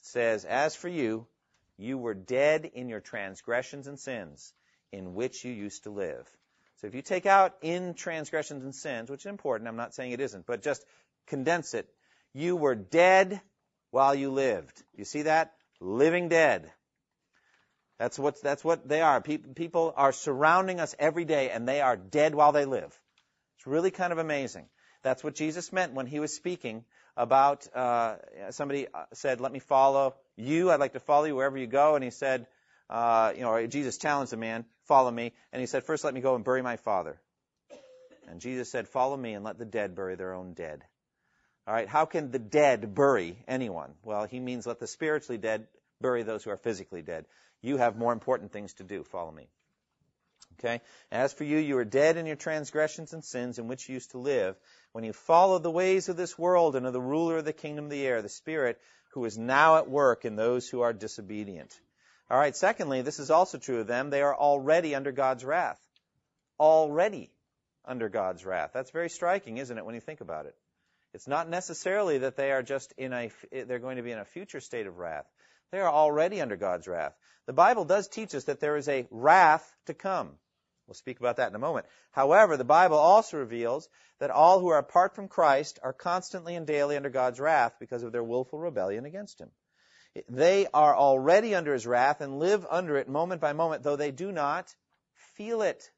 [0.00, 1.26] says, As for you,
[1.80, 4.52] you were dead in your transgressions and sins
[4.92, 6.28] in which you used to live.
[6.80, 10.12] So if you take out in transgressions and sins, which is important, I'm not saying
[10.12, 10.84] it isn't, but just
[11.26, 11.88] condense it,
[12.32, 13.40] you were dead
[13.90, 14.82] while you lived.
[14.94, 15.52] You see that?
[15.80, 16.70] Living dead.
[17.98, 19.20] That's what, that's what they are.
[19.20, 22.98] People are surrounding us every day and they are dead while they live.
[23.58, 24.66] It's really kind of amazing.
[25.02, 26.84] That's what Jesus meant when he was speaking
[27.16, 28.16] about, uh,
[28.50, 30.70] somebody said, let me follow you.
[30.70, 31.94] I'd like to follow you wherever you go.
[31.94, 32.46] And he said,
[32.88, 35.32] uh, you know, Jesus challenged the man, follow me.
[35.52, 37.20] And he said, first let me go and bury my father.
[38.28, 40.82] And Jesus said, follow me and let the dead bury their own dead.
[41.66, 41.88] All right.
[41.88, 43.92] How can the dead bury anyone?
[44.02, 45.66] Well, he means let the spiritually dead
[46.00, 47.26] bury those who are physically dead.
[47.62, 49.04] You have more important things to do.
[49.04, 49.48] Follow me.
[50.60, 50.82] Okay?
[51.10, 54.10] As for you, you are dead in your transgressions and sins in which you used
[54.10, 54.56] to live
[54.92, 57.86] when you followed the ways of this world and of the ruler of the kingdom
[57.86, 58.78] of the air, the Spirit
[59.12, 61.74] who is now at work in those who are disobedient.
[62.30, 64.10] All right, secondly, this is also true of them.
[64.10, 65.80] They are already under God's wrath.
[66.58, 67.32] Already
[67.84, 68.70] under God's wrath.
[68.72, 70.54] That's very striking, isn't it, when you think about it?
[71.12, 74.24] It's not necessarily that they are just in a, they're going to be in a
[74.24, 75.26] future state of wrath.
[75.72, 77.14] They are already under God's wrath.
[77.46, 80.36] The Bible does teach us that there is a wrath to come.
[80.90, 81.86] We'll speak about that in a moment.
[82.10, 86.66] However, the Bible also reveals that all who are apart from Christ are constantly and
[86.66, 89.52] daily under God's wrath because of their willful rebellion against Him.
[90.28, 94.10] They are already under His wrath and live under it moment by moment, though they
[94.10, 94.74] do not
[95.36, 95.88] feel it.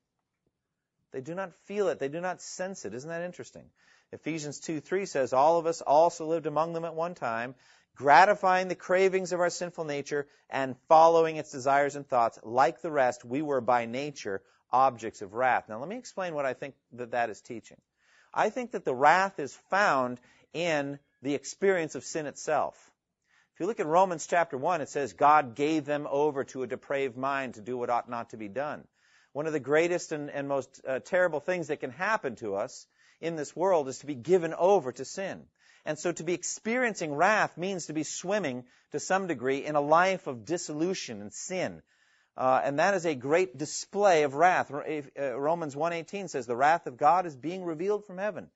[1.13, 1.99] They do not feel it.
[1.99, 2.93] They do not sense it.
[2.93, 3.65] Isn't that interesting?
[4.13, 7.55] Ephesians 2 3 says, All of us also lived among them at one time,
[7.97, 12.39] gratifying the cravings of our sinful nature and following its desires and thoughts.
[12.43, 14.43] Like the rest, we were by nature
[14.73, 15.69] objects of wrath.
[15.69, 17.79] Now, let me explain what I think that that is teaching.
[18.33, 20.19] I think that the wrath is found
[20.53, 22.75] in the experience of sin itself.
[23.55, 26.67] If you look at Romans chapter 1, it says, God gave them over to a
[26.67, 28.85] depraved mind to do what ought not to be done.
[29.33, 32.87] One of the greatest and, and most uh, terrible things that can happen to us
[33.21, 35.45] in this world is to be given over to sin.
[35.85, 39.81] And so to be experiencing wrath means to be swimming to some degree in a
[39.81, 41.83] life of dissolution and sin.
[42.37, 44.71] Uh, and that is a great display of wrath.
[44.71, 48.49] Uh, Romans 1.18 says, the wrath of God is being revealed from heaven.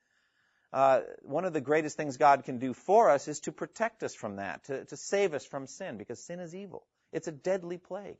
[0.73, 4.13] Uh, one of the greatest things God can do for us is to protect us
[4.13, 6.85] from that, to, to save us from sin, because sin is evil.
[7.11, 8.17] It's a deadly plague.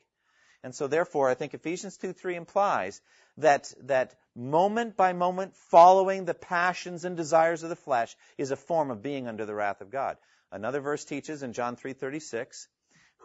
[0.64, 3.02] And so therefore, I think Ephesians 2.3 implies
[3.38, 8.56] that, that moment by moment following the passions and desires of the flesh is a
[8.56, 10.18] form of being under the wrath of God.
[10.52, 12.68] Another verse teaches in John 3:36,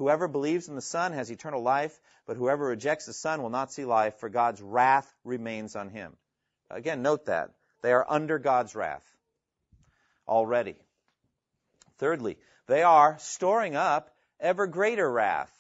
[0.02, 3.72] whoever believes in the Son has eternal life, but whoever rejects the Son will not
[3.72, 6.16] see life, for God's wrath remains on him.
[6.70, 7.50] Again, note that.
[7.82, 9.04] They are under God's wrath
[10.26, 10.74] already.
[11.98, 12.36] Thirdly,
[12.66, 14.10] they are storing up
[14.40, 15.52] ever greater wrath.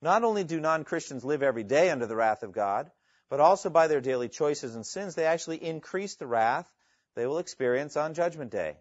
[0.00, 2.90] Not only do non-Christians live every day under the wrath of God,
[3.28, 6.72] but also by their daily choices and sins, they actually increase the wrath
[7.14, 8.76] they will experience on Judgment Day.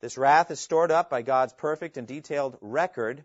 [0.00, 3.24] This wrath is stored up by God's perfect and detailed record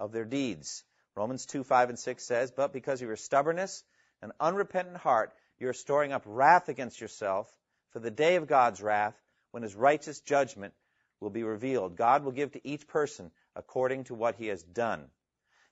[0.00, 0.82] of their deeds.
[1.14, 3.84] Romans 2, 5, and 6 says, But because of your stubbornness
[4.22, 7.48] and unrepentant heart, you are storing up wrath against yourself
[7.90, 9.14] for the day of God's wrath,
[9.50, 10.72] when his righteous judgment
[11.20, 11.96] will be revealed.
[11.96, 15.04] God will give to each person according to what he has done.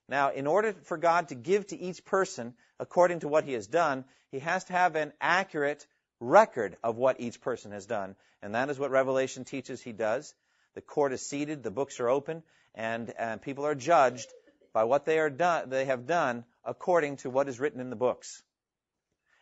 [0.07, 3.67] Now, in order for God to give to each person according to what he has
[3.67, 5.85] done, he has to have an accurate
[6.19, 8.15] record of what each person has done.
[8.41, 10.33] And that is what Revelation teaches he does.
[10.75, 12.43] The court is seated, the books are open,
[12.75, 14.29] and, and people are judged
[14.73, 17.95] by what they, are done, they have done according to what is written in the
[17.95, 18.43] books.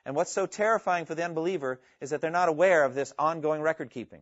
[0.05, 3.61] And what's so terrifying for the unbeliever is that they're not aware of this ongoing
[3.61, 4.21] record keeping.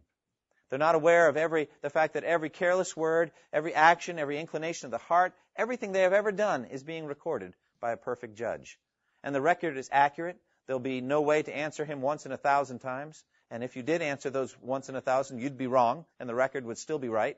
[0.70, 4.88] They're not aware of every, the fact that every careless word, every action, every inclination
[4.88, 8.80] of the heart, everything they have ever done is being recorded by a perfect judge.
[9.24, 10.38] And the record is accurate.
[10.66, 13.24] There'll be no way to answer him once in a thousand times.
[13.52, 16.36] And if you did answer those once in a thousand, you'd be wrong, and the
[16.36, 17.38] record would still be right.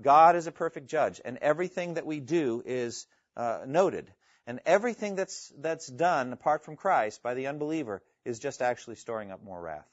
[0.00, 4.10] God is a perfect judge, and everything that we do is uh, noted.
[4.46, 9.30] And everything that's, that's done apart from Christ by the unbeliever is just actually storing
[9.30, 9.86] up more wrath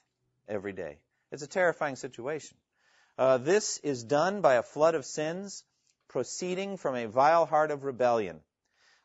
[0.47, 0.97] every day.
[1.32, 2.58] It's a terrifying situation.
[3.17, 5.63] Uh, this is done by a flood of sins
[6.08, 8.39] proceeding from a vile heart of rebellion.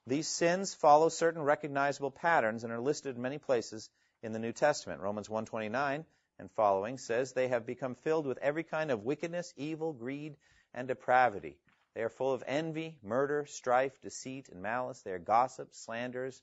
[0.07, 3.91] These sins follow certain recognizable patterns and are listed in many places
[4.23, 5.01] in the New Testament.
[5.01, 6.05] Romans 129
[6.43, 10.37] and following says they have become filled with every kind of wickedness, evil, greed,
[10.75, 11.57] and depravity.
[11.95, 15.01] They are full of envy, murder, strife, deceit, and malice.
[15.03, 16.43] They are gossips, slanderers,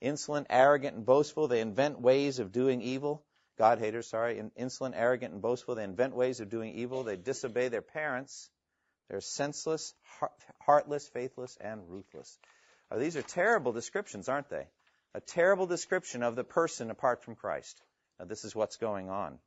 [0.00, 1.46] insolent, arrogant, and boastful.
[1.46, 3.24] They invent ways of doing evil.
[3.58, 5.76] God haters, sorry, insolent, arrogant, and boastful.
[5.76, 7.04] They invent ways of doing evil.
[7.04, 8.50] They disobey their parents.
[9.08, 9.94] They're senseless,
[10.60, 12.38] heartless, faithless, and ruthless.
[12.96, 14.66] These are terrible descriptions, aren't they?
[15.14, 17.80] A terrible description of the person apart from Christ.
[18.18, 19.38] Now, this is what's going on.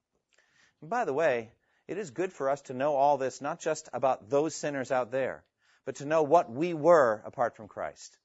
[0.81, 1.51] And by the way,
[1.87, 5.11] it is good for us to know all this, not just about those sinners out
[5.11, 5.43] there,
[5.85, 8.17] but to know what we were apart from Christ.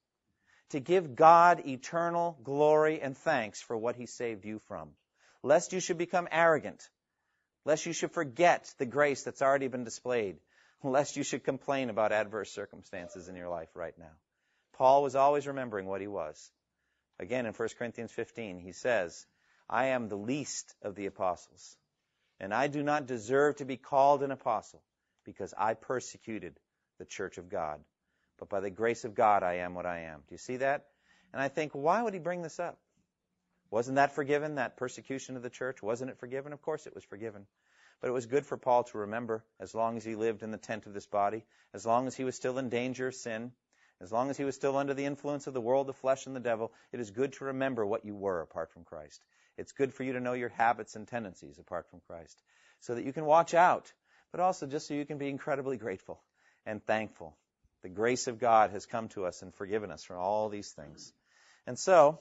[0.70, 4.90] To give God eternal glory and thanks for what He saved you from.
[5.42, 6.88] Lest you should become arrogant.
[7.64, 10.38] Lest you should forget the grace that's already been displayed.
[10.82, 14.12] Lest you should complain about adverse circumstances in your life right now.
[14.74, 16.50] Paul was always remembering what he was.
[17.18, 19.26] Again, in 1 Corinthians 15, he says,
[19.68, 21.76] I am the least of the apostles
[22.38, 24.82] and I do not deserve to be called an apostle
[25.24, 26.58] because I persecuted
[26.98, 27.80] the church of God.
[28.38, 30.20] But by the grace of God, I am what I am.
[30.28, 30.86] Do you see that?
[31.32, 32.78] And I think, why would he bring this up?
[33.70, 35.82] Wasn't that forgiven, that persecution of the church?
[35.82, 36.52] Wasn't it forgiven?
[36.52, 37.46] Of course it was forgiven.
[38.00, 40.58] But it was good for Paul to remember as long as he lived in the
[40.58, 43.52] tent of this body, as long as he was still in danger of sin,
[44.00, 46.36] as long as he was still under the influence of the world, the flesh, and
[46.36, 49.24] the devil, it is good to remember what you were apart from Christ.
[49.58, 52.42] It's good for you to know your habits and tendencies apart from Christ
[52.80, 53.92] so that you can watch out,
[54.32, 56.20] but also just so you can be incredibly grateful
[56.66, 57.36] and thankful.
[57.82, 61.12] The grace of God has come to us and forgiven us from all these things.
[61.66, 62.18] And so,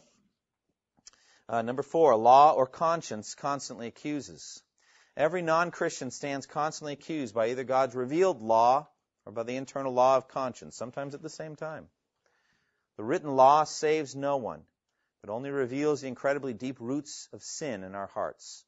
[1.50, 4.62] uh, number four, law or conscience constantly accuses.
[5.18, 8.88] Every non-Christian stands constantly accused by either God's revealed law
[9.26, 11.88] or by the internal law of conscience, sometimes at the same time.
[12.98, 14.62] The written law saves no one.
[15.26, 18.64] It only reveals the incredibly deep roots of sin in our hearts.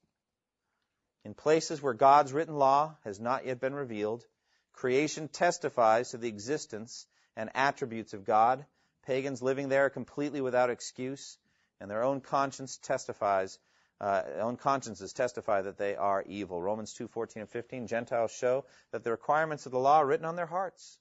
[1.23, 4.25] In places where God's written law has not yet been revealed,
[4.73, 8.65] creation testifies to the existence and attributes of God.
[9.03, 11.37] Pagans living there are completely without excuse,
[11.79, 13.59] and their own conscience testifies,
[14.01, 16.59] uh, own consciences testify that they are evil.
[16.59, 17.85] Romans 2:14 and 15.
[17.85, 20.97] Gentiles show that the requirements of the law are written on their hearts.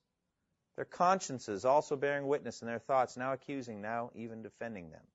[0.74, 5.06] Their consciences also bearing witness in their thoughts, now accusing, now even defending them.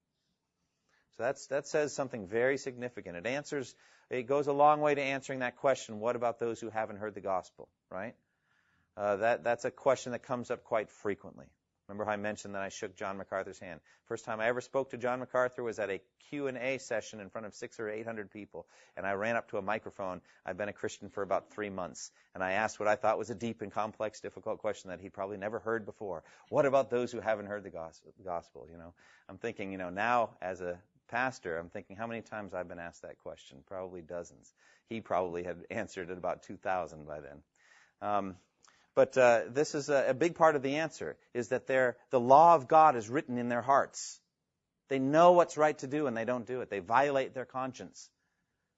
[1.22, 3.16] That's, that says something very significant.
[3.16, 3.74] It answers,
[4.10, 7.14] it goes a long way to answering that question, what about those who haven't heard
[7.14, 8.16] the gospel, right?
[8.98, 11.46] Uh, that, that's a question that comes up quite frequently.
[11.88, 13.82] Remember how I mentioned that I shook John MacArthur's hand?
[14.06, 17.46] First time I ever spoke to John MacArthur was at a Q&A session in front
[17.46, 20.22] of six or eight hundred people, and I ran up to a microphone.
[20.46, 23.30] I've been a Christian for about three months, and I asked what I thought was
[23.30, 26.24] a deep and complex, difficult question that he'd probably never heard before.
[26.48, 27.72] What about those who haven't heard the
[28.24, 28.68] gospel?
[28.72, 28.94] You know,
[29.28, 30.80] I'm thinking, you know, now as a
[31.12, 33.60] pastor, I'm thinking how many times I've been asked that question.
[33.68, 34.52] Probably dozens.
[34.90, 37.38] He probably had answered it about 2,000 by then.
[38.02, 38.36] Um,
[38.96, 42.56] but uh, this is a, a, big part of the answer: is that the law
[42.56, 44.20] of God is written in their hearts.
[44.90, 46.70] They know what's right to do and they don't do it.
[46.70, 48.10] They violate their conscience,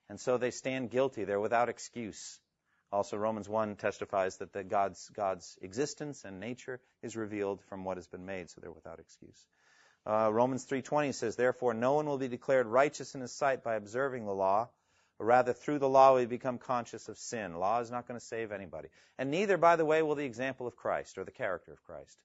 [0.09, 1.23] and so they stand guilty.
[1.23, 2.39] They're without excuse.
[2.91, 8.07] Also, Romans 1 testifies that God's God's existence and nature is revealed from what has
[8.07, 9.47] been made, so they're without excuse.
[10.05, 13.75] Uh, Romans 3:20 says, "Therefore, no one will be declared righteous in His sight by
[13.75, 14.69] observing the law."
[15.19, 17.55] Rather, through the law, we become conscious of sin.
[17.55, 18.89] Law is not going to save anybody.
[19.17, 22.21] And neither, by the way, will the example of Christ or the character of Christ.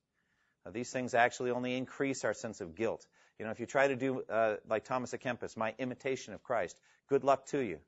[0.65, 3.07] Now, these things actually only increase our sense of guilt.
[3.39, 6.43] You know, if you try to do uh, like Thomas à Kempis, my imitation of
[6.43, 7.79] Christ, good luck to you.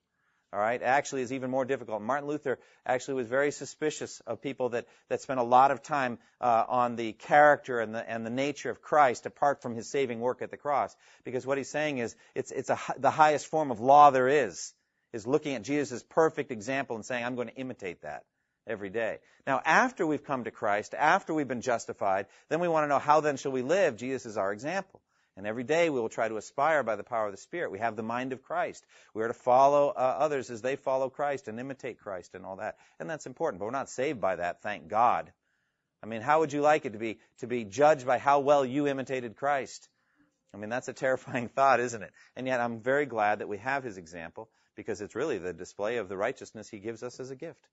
[0.53, 2.03] All right, actually is even more difficult.
[2.03, 6.19] Martin Luther actually was very suspicious of people that, that spent a lot of time
[6.41, 10.19] uh, on the character and the and the nature of Christ apart from his saving
[10.19, 13.71] work at the cross, because what he's saying is it's it's a, the highest form
[13.71, 14.75] of law there is
[15.13, 18.25] is looking at Jesus' perfect example and saying, I'm going to imitate that
[18.67, 19.19] every day.
[19.47, 22.99] Now, after we've come to Christ, after we've been justified, then we want to know
[22.99, 23.97] how then shall we live?
[23.97, 25.01] Jesus is our example.
[25.41, 27.71] And every day we will try to aspire by the power of the Spirit.
[27.71, 28.85] We have the mind of Christ.
[29.15, 32.57] We are to follow uh, others as they follow Christ and imitate Christ and all
[32.57, 32.77] that.
[32.99, 33.59] And that's important.
[33.59, 35.33] But we're not saved by that, thank God.
[36.03, 38.67] I mean, how would you like it to be to be judged by how well
[38.67, 39.89] you imitated Christ?
[40.53, 42.13] I mean, that's a terrifying thought, isn't it?
[42.37, 45.97] And yet I'm very glad that we have his example because it's really the display
[45.97, 47.67] of the righteousness he gives us as a gift.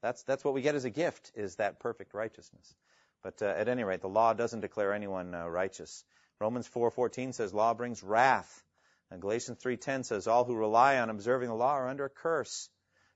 [0.00, 2.74] That's, that's what we get as a gift, is that perfect righteousness.
[3.22, 6.02] But uh, at any rate, the law doesn't declare anyone uh, righteous.
[6.40, 8.64] Romans 4:14 says law brings wrath.
[9.10, 12.70] And Galatians 3:10 says all who rely on observing the law are under a curse.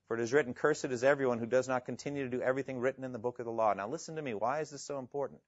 [0.07, 3.03] For it is written, cursed is everyone who does not continue to do everything written
[3.03, 3.73] in the book of the law.
[3.73, 4.35] Now listen to me.
[4.35, 5.41] Why is this so important?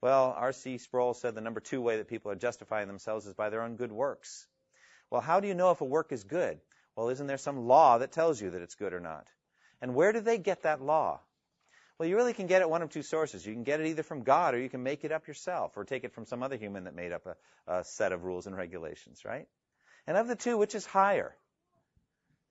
[0.00, 0.78] Well, R.C.
[0.78, 3.74] Sproul said the number two way that people are justifying themselves is by their own
[3.74, 4.46] good works.
[5.10, 6.60] Well, how do you know if a work is good?
[6.94, 9.26] Well, isn't there some law that tells you that it's good or not?
[9.80, 11.20] And where do they get that law?
[11.98, 13.44] Well, you really can get it one of two sources.
[13.44, 15.84] You can get it either from God or you can make it up yourself or
[15.84, 18.56] take it from some other human that made up a, a set of rules and
[18.56, 19.48] regulations, right?
[20.06, 21.34] And of the two, which is higher?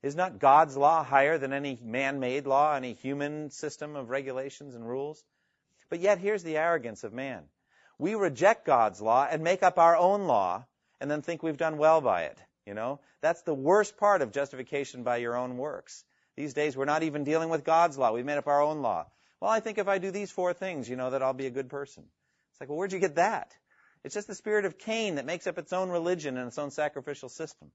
[0.04, 4.88] Is not God's law higher than any man-made law, any human system of regulations and
[4.88, 5.24] rules?
[5.90, 7.44] But yet here's the arrogance of man.
[7.98, 10.66] We reject God's law and make up our own law
[11.00, 12.38] and then think we've done well by it.
[12.66, 16.04] You know, that's the worst part of justification by your own works.
[16.36, 18.12] These days, we're not even dealing with God's law.
[18.12, 19.08] We've made up our own law.
[19.40, 21.52] Well, I think if I do these four things, you know, that I'll be a
[21.52, 22.04] good person.
[22.52, 23.54] It's like, well, where'd you get that?
[24.04, 26.72] It's just the spirit of Cain that makes up its own religion and its own
[26.72, 27.72] sacrificial system.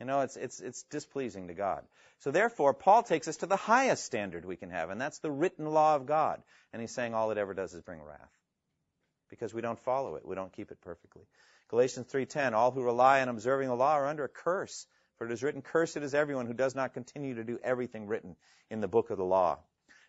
[0.00, 1.82] You know, it's, it's, it's displeasing to God.
[2.20, 5.30] So therefore, Paul takes us to the highest standard we can have, and that's the
[5.30, 6.40] written law of God.
[6.72, 8.30] And he's saying all it ever does is bring wrath.
[9.28, 10.26] Because we don't follow it.
[10.26, 11.24] We don't keep it perfectly.
[11.68, 14.86] Galatians 3:10 All who rely on observing the law are under a curse
[15.18, 18.36] for it is written cursed is everyone who does not continue to do everything written
[18.70, 19.58] in the book of the law.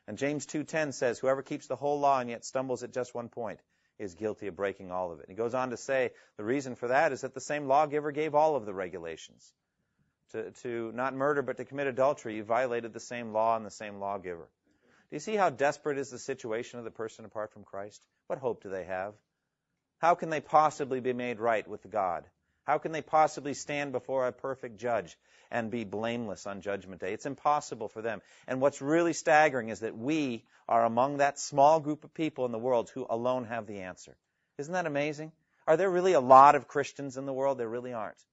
[0.10, 3.30] And James 2:10 says whoever keeps the whole law and yet stumbles at just one
[3.30, 3.60] point
[4.00, 5.28] is guilty of breaking all of it.
[5.28, 8.12] And he goes on to say the reason for that is that the same lawgiver
[8.12, 9.54] gave all of the regulations.
[10.32, 13.70] To, to not murder but to commit adultery, you violated the same law and the
[13.70, 14.50] same lawgiver.
[15.12, 18.04] Do you see how desperate is the situation of the person apart from Christ?
[18.26, 19.14] What hope do they have?
[20.00, 22.26] How can they possibly be made right with God?
[22.70, 25.18] How can they possibly stand before a perfect judge
[25.50, 27.14] and be blameless on Judgment Day?
[27.14, 28.22] It's impossible for them.
[28.48, 32.52] And what's really staggering is that we are among that small group of people in
[32.52, 34.16] the world who alone have the answer.
[34.60, 35.32] Isn't that amazing?
[35.66, 37.58] Are there really a lot of Christians in the world?
[37.58, 38.24] There really aren't.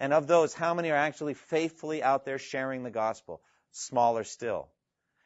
[0.00, 3.40] And of those, how many are actually faithfully out there sharing the gospel?
[3.70, 4.66] Smaller still.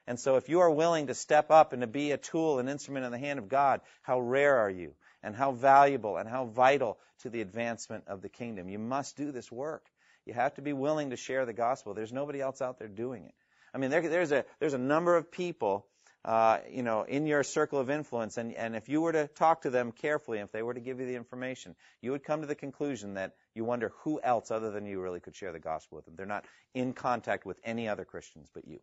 [0.06, 2.68] And so if you are willing to step up and to be a tool, an
[2.68, 4.92] instrument in the hand of God, how rare are you?
[5.22, 8.68] And how valuable and how vital to the advancement of the kingdom.
[8.68, 9.86] You must do this work.
[10.26, 11.94] You have to be willing to share the gospel.
[11.94, 13.34] There's nobody else out there doing it.
[13.74, 15.86] I mean, there, there's a there's a number of people,
[16.24, 19.62] uh, you know, in your circle of influence, and and if you were to talk
[19.62, 22.46] to them carefully, if they were to give you the information, you would come to
[22.46, 25.96] the conclusion that you wonder who else other than you really could share the gospel
[25.96, 26.14] with them.
[26.16, 26.44] They're not
[26.74, 28.80] in contact with any other Christians but you.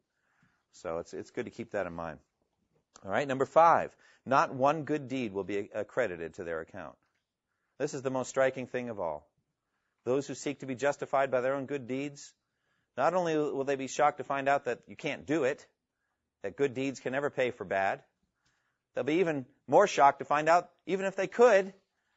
[0.71, 2.19] So it's it's good to keep that in mind.
[3.03, 3.95] All right, number five,
[4.25, 6.95] not one good deed will be accredited to their account.
[7.79, 9.27] This is the most striking thing of all.
[10.03, 12.33] Those who seek to be justified by their own good deeds,
[12.95, 15.65] not only will they be shocked to find out that you can't do it,
[16.43, 18.01] that good deeds can never pay for bad,
[18.95, 21.73] they'll be even more shocked to find out, even if they could,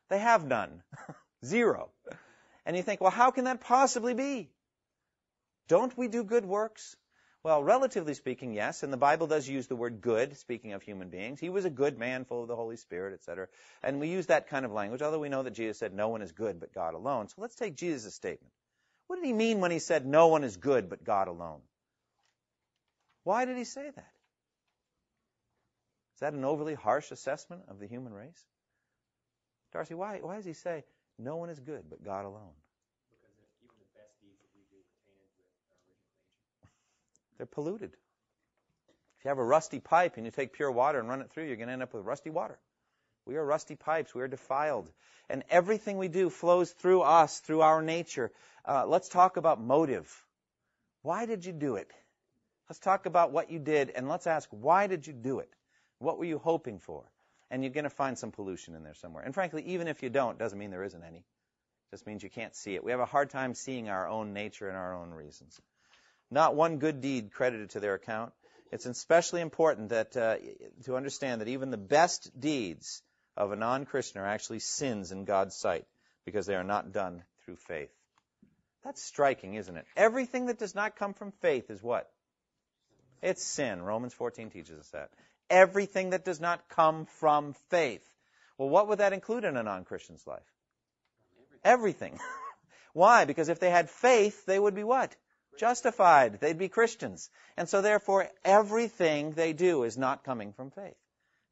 [0.08, 0.82] they have none.
[1.44, 1.90] Zero.
[2.64, 4.50] And you think, well, how can that possibly be?
[5.68, 6.96] Don't we do good works?
[7.42, 11.08] Well, relatively speaking, yes, and the Bible does use the word good, speaking of human
[11.08, 11.40] beings.
[11.40, 13.48] He was a good man, full of the Holy Spirit, etc.
[13.82, 16.20] And we use that kind of language, although we know that Jesus said no one
[16.20, 17.28] is good but God alone.
[17.28, 18.52] So let's take Jesus' statement.
[19.06, 21.60] What did he mean when he said no one is good but God alone?
[23.24, 24.12] Why did he say that?
[26.14, 28.44] Is that an overly harsh assessment of the human race?
[29.72, 30.84] Darcy, why, why does he say
[31.18, 32.52] no one is good but God alone?
[37.40, 37.96] They're polluted.
[39.18, 41.46] If you have a rusty pipe and you take pure water and run it through,
[41.46, 42.58] you're going to end up with rusty water.
[43.24, 44.14] We are rusty pipes.
[44.14, 44.90] We are defiled.
[45.30, 48.30] And everything we do flows through us, through our nature.
[48.66, 50.06] Uh, let's talk about motive.
[51.00, 51.90] Why did you do it?
[52.68, 55.48] Let's talk about what you did and let's ask, why did you do it?
[55.98, 57.10] What were you hoping for?
[57.50, 59.24] And you're going to find some pollution in there somewhere.
[59.24, 61.24] And frankly, even if you don't, doesn't mean there isn't any.
[61.90, 62.84] Just means you can't see it.
[62.84, 65.58] We have a hard time seeing our own nature and our own reasons
[66.30, 68.32] not one good deed credited to their account.
[68.72, 70.36] It's especially important that uh,
[70.84, 73.02] to understand that even the best deeds
[73.36, 75.86] of a non-Christian are actually sins in God's sight
[76.24, 77.90] because they are not done through faith.
[78.84, 79.84] That's striking, isn't it?
[79.96, 82.08] Everything that does not come from faith is what?
[83.22, 83.82] It's sin.
[83.82, 85.10] Romans 14 teaches us that.
[85.50, 88.06] Everything that does not come from faith.
[88.56, 90.46] Well, what would that include in a non-Christian's life?
[91.64, 92.18] Everything.
[92.92, 93.24] Why?
[93.24, 95.14] Because if they had faith, they would be what?
[95.58, 96.40] Justified.
[96.40, 97.30] They'd be Christians.
[97.56, 100.96] And so therefore, everything they do is not coming from faith.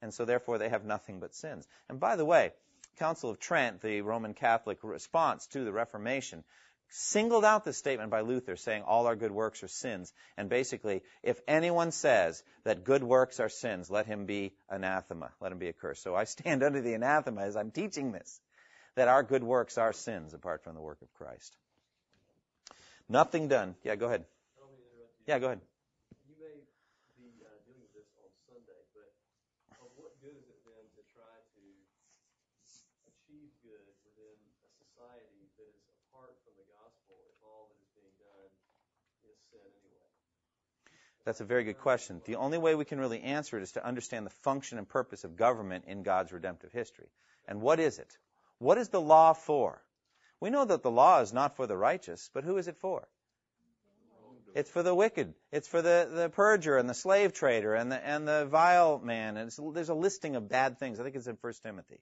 [0.01, 1.67] And so therefore, they have nothing but sins.
[1.89, 2.53] And by the way,
[2.99, 6.45] Council of Trent, the Roman Catholic response to the Reformation,
[6.91, 10.13] singled out this statement by Luther saying all our good works are sins.
[10.37, 15.31] And basically, if anyone says that good works are sins, let him be anathema.
[15.41, 16.03] Let him be accursed.
[16.03, 18.41] So I stand under the anathema as I'm teaching this,
[18.95, 21.57] that our good works are sins apart from the work of Christ.
[23.09, 23.75] Nothing done.
[23.85, 24.25] Yeah, go ahead.
[25.27, 25.61] Yeah, go ahead.
[26.29, 26.61] You may
[27.17, 29.09] be uh, doing this on Sunday, but
[29.81, 31.65] of what good is it then to try to
[33.09, 37.89] achieve good within a society that is apart from the gospel if all that is
[37.97, 38.49] being done
[39.25, 40.09] is sin anyway?
[41.25, 42.21] That's a very good question.
[42.29, 45.25] The only way we can really answer it is to understand the function and purpose
[45.25, 47.09] of government in God's redemptive history.
[47.49, 48.17] And what is it?
[48.61, 49.81] What is the law for?
[50.41, 53.09] We know that the law is not for the righteous, but who is it for?
[54.55, 55.35] It's for the wicked.
[55.53, 59.37] It's for the, the perjurer and the slave trader and the, and the vile man.
[59.37, 60.99] And there's a listing of bad things.
[60.99, 62.01] I think it's in 1 Timothy.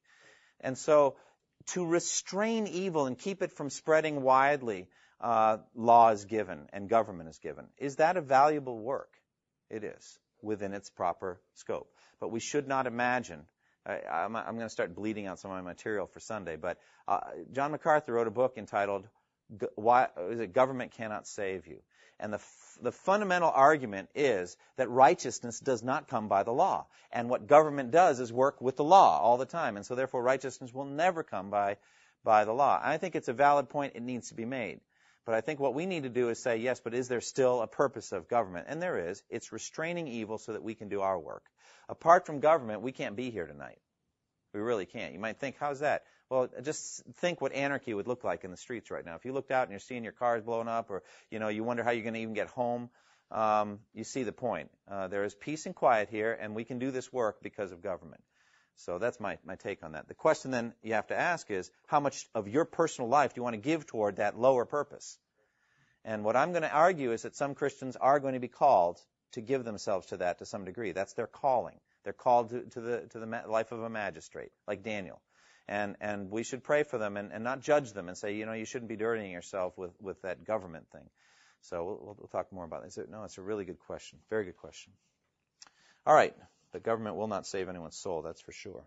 [0.61, 1.17] And so
[1.69, 4.89] to restrain evil and keep it from spreading widely,
[5.21, 7.67] uh, law is given and government is given.
[7.79, 9.13] Is that a valuable work?
[9.69, 11.91] It is within its proper scope.
[12.21, 13.45] But we should not imagine
[13.87, 17.21] I, I'm, going to start bleeding out some of my material for Sunday, but uh,
[17.53, 19.07] John MacArthur wrote a book entitled
[19.77, 21.79] "Why Is It Government Cannot Save You?"
[22.19, 26.87] And the f- the fundamental argument is that righteousness does not come by the law,
[27.13, 30.23] and what government does is work with the law all the time, and so therefore
[30.23, 31.77] righteousness will never come by
[32.25, 32.81] by the law.
[32.83, 34.81] I think it's a valid point; it needs to be made.
[35.27, 37.61] But I think what we need to do is say, yes, but is there still
[37.61, 38.67] a purpose of government?
[38.69, 39.23] And there is.
[39.29, 41.45] It's restraining evil so that we can do our work.
[41.89, 43.79] Apart from government, we can't be here tonight.
[44.55, 45.13] We really can't.
[45.13, 46.05] You might think, how's that?
[46.31, 49.17] Well, just think what anarchy would look like in the streets right now.
[49.17, 51.65] If you looked out and you're seeing your cars blowing up, or you know, you
[51.65, 52.89] wonder how you're going to even get home.
[53.31, 54.71] Um, you see the point.
[54.89, 57.83] Uh, there is peace and quiet here, and we can do this work because of
[57.83, 58.23] government.
[58.77, 60.09] So that's my, my take on that.
[60.09, 63.39] The question then you have to ask is, how much of your personal life do
[63.39, 65.19] you want to give toward that lower purpose?
[66.05, 69.01] And what I'm going to argue is that some Christians are going to be called
[69.33, 70.93] to give themselves to that to some degree.
[70.93, 71.81] That's their calling.
[72.05, 75.21] They're called to, to the to the life of a magistrate, like Daniel,
[75.67, 78.47] and and we should pray for them and, and not judge them and say, you
[78.47, 81.11] know, you shouldn't be dirtying yourself with with that government thing.
[81.63, 82.97] So we'll, we'll talk more about this.
[83.11, 84.21] No, it's a really good question.
[84.31, 84.93] Very good question.
[86.07, 86.37] All right,
[86.77, 88.21] the government will not save anyone's soul.
[88.21, 88.85] That's for sure.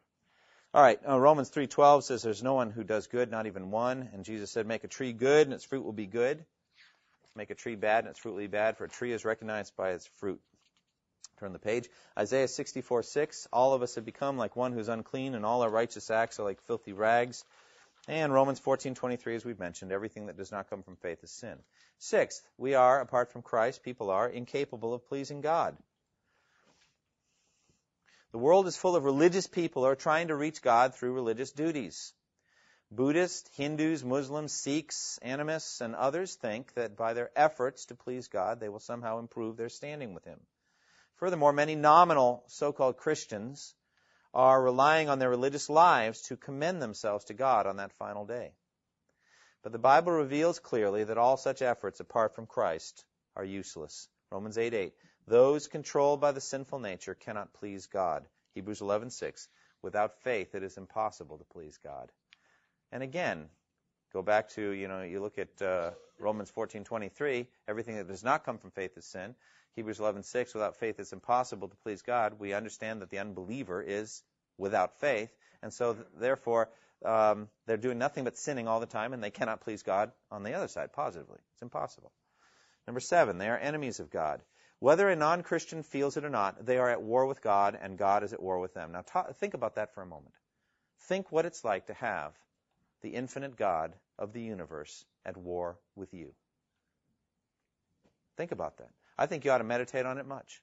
[0.75, 4.07] All right, uh, Romans 3:12 says there's no one who does good, not even one.
[4.13, 6.45] And Jesus said, "Make a tree good, and its fruit will be good."
[7.35, 9.75] Make a tree bad, and its fruit will be bad, for a tree is recognized
[9.75, 10.39] by its fruit.
[11.39, 11.89] Turn the page.
[12.15, 13.07] Isaiah 64:6.
[13.09, 13.47] 6.
[13.51, 16.43] All of us have become like one who's unclean, and all our righteous acts are
[16.43, 17.43] like filthy rags.
[18.07, 21.57] And Romans 14:23, as we've mentioned, everything that does not come from faith is sin.
[21.97, 25.75] Sixth, we are, apart from Christ, people are incapable of pleasing God.
[28.31, 31.51] The world is full of religious people who are trying to reach God through religious
[31.51, 32.13] duties.
[32.91, 38.59] Buddhists, Hindus, Muslims, Sikhs, animists, and others think that by their efforts to please God,
[38.59, 40.39] they will somehow improve their standing with Him.
[41.15, 43.73] Furthermore, many nominal so-called Christians
[44.33, 48.53] are relying on their religious lives to commend themselves to God on that final day.
[49.63, 53.03] But the Bible reveals clearly that all such efforts apart from Christ
[53.35, 54.07] are useless.
[54.31, 54.93] Romans 8:8.
[55.29, 58.25] Those controlled by the sinful nature cannot please God.
[58.55, 59.47] Hebrews 11:6.
[59.83, 62.11] Without faith it is impossible to please God.
[62.91, 63.47] And again,
[64.11, 68.43] go back to, you know, you look at uh, Romans 14:23, everything that does not
[68.43, 69.35] come from faith is sin.
[69.75, 72.39] Hebrews 11:6, without faith it's impossible to please God.
[72.39, 74.23] We understand that the unbeliever is
[74.57, 75.29] without faith,
[75.61, 76.71] and so th- therefore
[77.05, 80.41] um, they're doing nothing but sinning all the time, and they cannot please God on
[80.41, 81.37] the other side positively.
[81.53, 82.11] It's impossible.
[82.87, 84.41] Number seven, they are enemies of God.
[84.79, 88.23] Whether a non-Christian feels it or not, they are at war with God, and God
[88.23, 88.93] is at war with them.
[88.93, 90.33] Now, ta- think about that for a moment.
[91.01, 92.33] Think what it's like to have
[93.01, 96.33] the infinite God of the universe at war with you.
[98.37, 98.89] Think about that.
[99.17, 100.61] I think you ought to meditate on it much.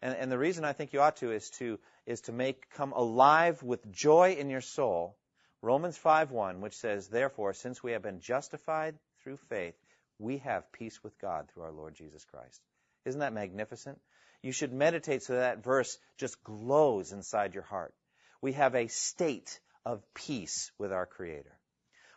[0.00, 2.92] And, and the reason I think you ought to is to is to make come
[2.92, 5.16] alive with joy in your soul.
[5.60, 9.74] Romans 5:1, which says, "Therefore, since we have been justified through faith,
[10.18, 12.62] we have peace with God through our Lord Jesus Christ."
[13.04, 14.00] Isn't that magnificent?
[14.42, 17.94] You should meditate so that verse just glows inside your heart.
[18.40, 21.52] We have a state of peace with our Creator.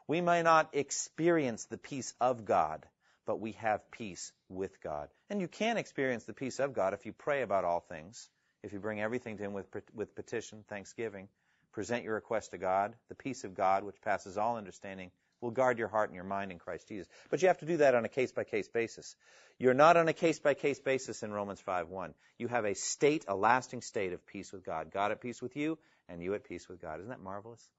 [0.08, 2.86] We may not experience the peace of God,
[3.26, 5.10] but we have peace with God.
[5.30, 8.30] And you can experience the peace of God if you pray about all things,
[8.64, 11.30] if you bring everything to Him with, with petition, thanksgiving,
[11.72, 12.96] present your request to God.
[13.10, 15.12] The peace of God, which passes all understanding,
[15.44, 17.08] will guard your heart and your mind in Christ Jesus.
[17.30, 19.16] But you have to do that on a case by case basis.
[19.60, 22.16] You're not on a case by case basis in Romans 5:1.
[22.40, 24.92] You have a state, a lasting state of peace with God.
[24.92, 25.78] God at peace with you,
[26.10, 27.00] and you at peace with God.
[27.00, 27.70] Isn't that marvelous?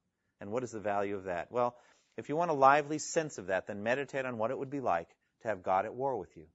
[0.40, 1.50] And what is the value of that?
[1.50, 1.76] Well,
[2.16, 4.80] if you want a lively sense of that, then meditate on what it would be
[4.80, 5.08] like
[5.42, 6.46] to have God at war with you.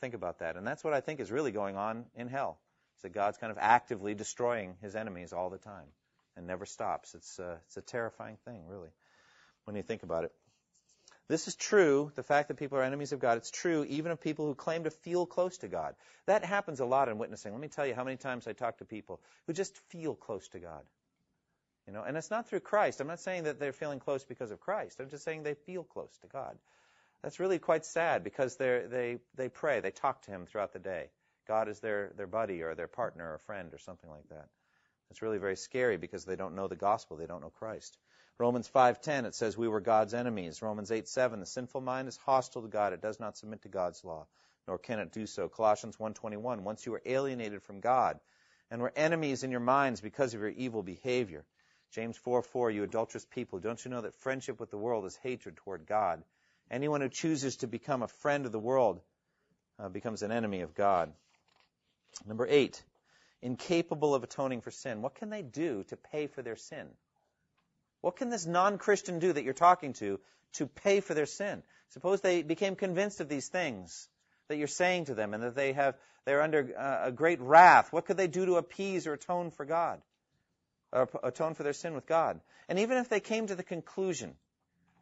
[0.00, 0.56] Think about that.
[0.56, 2.58] And that's what I think is really going on in hell.
[2.96, 5.86] Is that God's kind of actively destroying his enemies all the time
[6.36, 7.14] and never stops.
[7.14, 8.90] It's, uh, it's a terrifying thing, really,
[9.68, 10.32] when you think about it.
[11.28, 14.18] This is true, the fact that people are enemies of God, it's true even of
[14.18, 15.94] people who claim to feel close to God.
[16.24, 17.52] That happens a lot in witnessing.
[17.52, 20.48] Let me tell you how many times I talk to people who just feel close
[20.48, 20.80] to God.
[21.86, 23.02] You know, and it's not through Christ.
[23.02, 25.00] I'm not saying that they're feeling close because of Christ.
[25.00, 26.56] I'm just saying they feel close to God.
[27.22, 30.78] That's really quite sad because they they they pray, they talk to Him throughout the
[30.78, 31.10] day.
[31.46, 34.48] God is their their buddy or their partner or friend or something like that.
[35.10, 37.98] It's really very scary because they don't know the gospel, they don't know Christ.
[38.38, 40.62] Romans 5:10 it says we were God's enemies.
[40.62, 44.04] Romans 8:7 the sinful mind is hostile to God, it does not submit to God's
[44.04, 44.26] law,
[44.66, 45.48] nor can it do so.
[45.48, 48.20] Colossians 1:21 once you were alienated from God
[48.70, 51.44] and were enemies in your minds because of your evil behavior.
[51.90, 55.56] James 4:4 you adulterous people, don't you know that friendship with the world is hatred
[55.56, 56.22] toward God?
[56.70, 59.00] Anyone who chooses to become a friend of the world
[59.78, 61.12] uh, becomes an enemy of God.
[62.26, 62.82] Number eight,
[63.42, 65.02] incapable of atoning for sin.
[65.02, 66.88] What can they do to pay for their sin?
[68.00, 70.20] What can this non-Christian do that you're talking to
[70.54, 71.62] to pay for their sin?
[71.90, 74.08] Suppose they became convinced of these things
[74.48, 77.92] that you're saying to them and that they have they're under uh, a great wrath.
[77.92, 80.02] What could they do to appease or atone for God?
[80.92, 82.40] Or atone for their sin with God?
[82.68, 84.34] And even if they came to the conclusion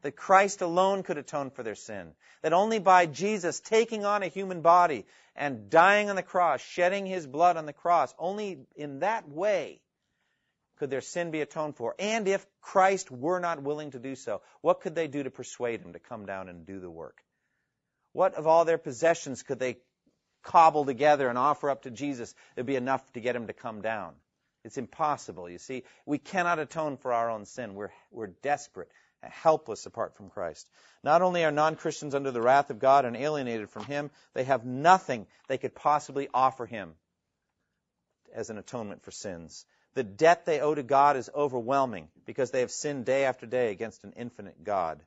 [0.03, 4.29] that Christ alone could atone for their sin, that only by Jesus taking on a
[4.29, 9.01] human body and dying on the cross, shedding his blood on the cross, only in
[9.01, 9.81] that way
[10.79, 11.95] could their sin be atoned for.
[11.99, 15.81] And if Christ were not willing to do so, what could they do to persuade
[15.81, 17.23] him to come down and do the work?
[18.13, 19.79] What of all their possessions could they
[20.43, 23.83] cobble together and offer up to Jesus that'd be enough to get him to come
[23.83, 24.15] down?
[24.65, 25.85] It's impossible, you see.
[26.07, 27.75] We cannot atone for our own sin.
[27.75, 28.89] We're, we're desperate
[29.31, 30.69] helpless apart from Christ.
[31.03, 34.65] Not only are non-Christians under the wrath of God and alienated from Him, they have
[34.65, 36.95] nothing they could possibly offer Him
[38.35, 39.65] as an atonement for sins.
[39.95, 43.71] The debt they owe to God is overwhelming because they have sinned day after day
[43.71, 45.01] against an infinite God.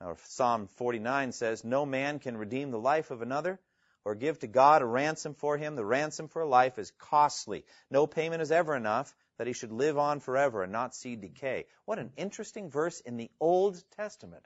[0.00, 3.60] Now, Psalm 49 says, No man can redeem the life of another
[4.04, 5.74] or give to God a ransom for him.
[5.74, 7.64] The ransom for life is costly.
[7.90, 11.66] No payment is ever enough that he should live on forever and not see decay.
[11.84, 14.44] What an interesting verse in the Old Testament.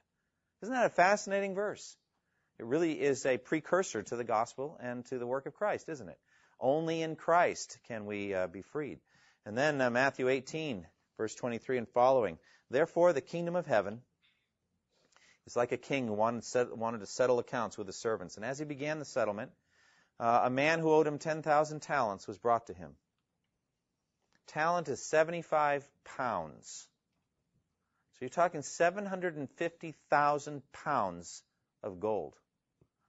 [0.62, 1.96] Isn't that a fascinating verse?
[2.58, 6.08] It really is a precursor to the gospel and to the work of Christ, isn't
[6.08, 6.18] it?
[6.60, 9.00] Only in Christ can we uh, be freed.
[9.46, 10.86] And then uh, Matthew 18,
[11.16, 12.38] verse 23 and following.
[12.68, 14.02] Therefore, the kingdom of heaven
[15.46, 18.36] is like a king who wanted, to settle accounts with his servants.
[18.36, 19.52] And as he began the settlement,
[20.18, 22.94] uh, a man who owed him 10,000 talents was brought to him.
[24.50, 25.86] Talent is 75
[26.16, 26.86] pounds.
[28.12, 31.42] So you're talking 750,000 pounds
[31.82, 32.34] of gold.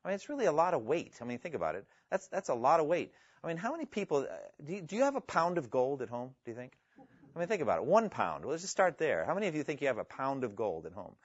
[0.03, 1.13] I mean, it's really a lot of weight.
[1.21, 1.85] I mean, think about it.
[2.09, 3.11] That's that's a lot of weight.
[3.43, 6.01] I mean, how many people uh, do you, do you have a pound of gold
[6.01, 6.31] at home?
[6.45, 6.73] Do you think?
[7.35, 7.85] I mean, think about it.
[7.85, 8.43] One pound.
[8.43, 9.25] Well, let's just start there.
[9.25, 11.15] How many of you think you have a pound of gold at home?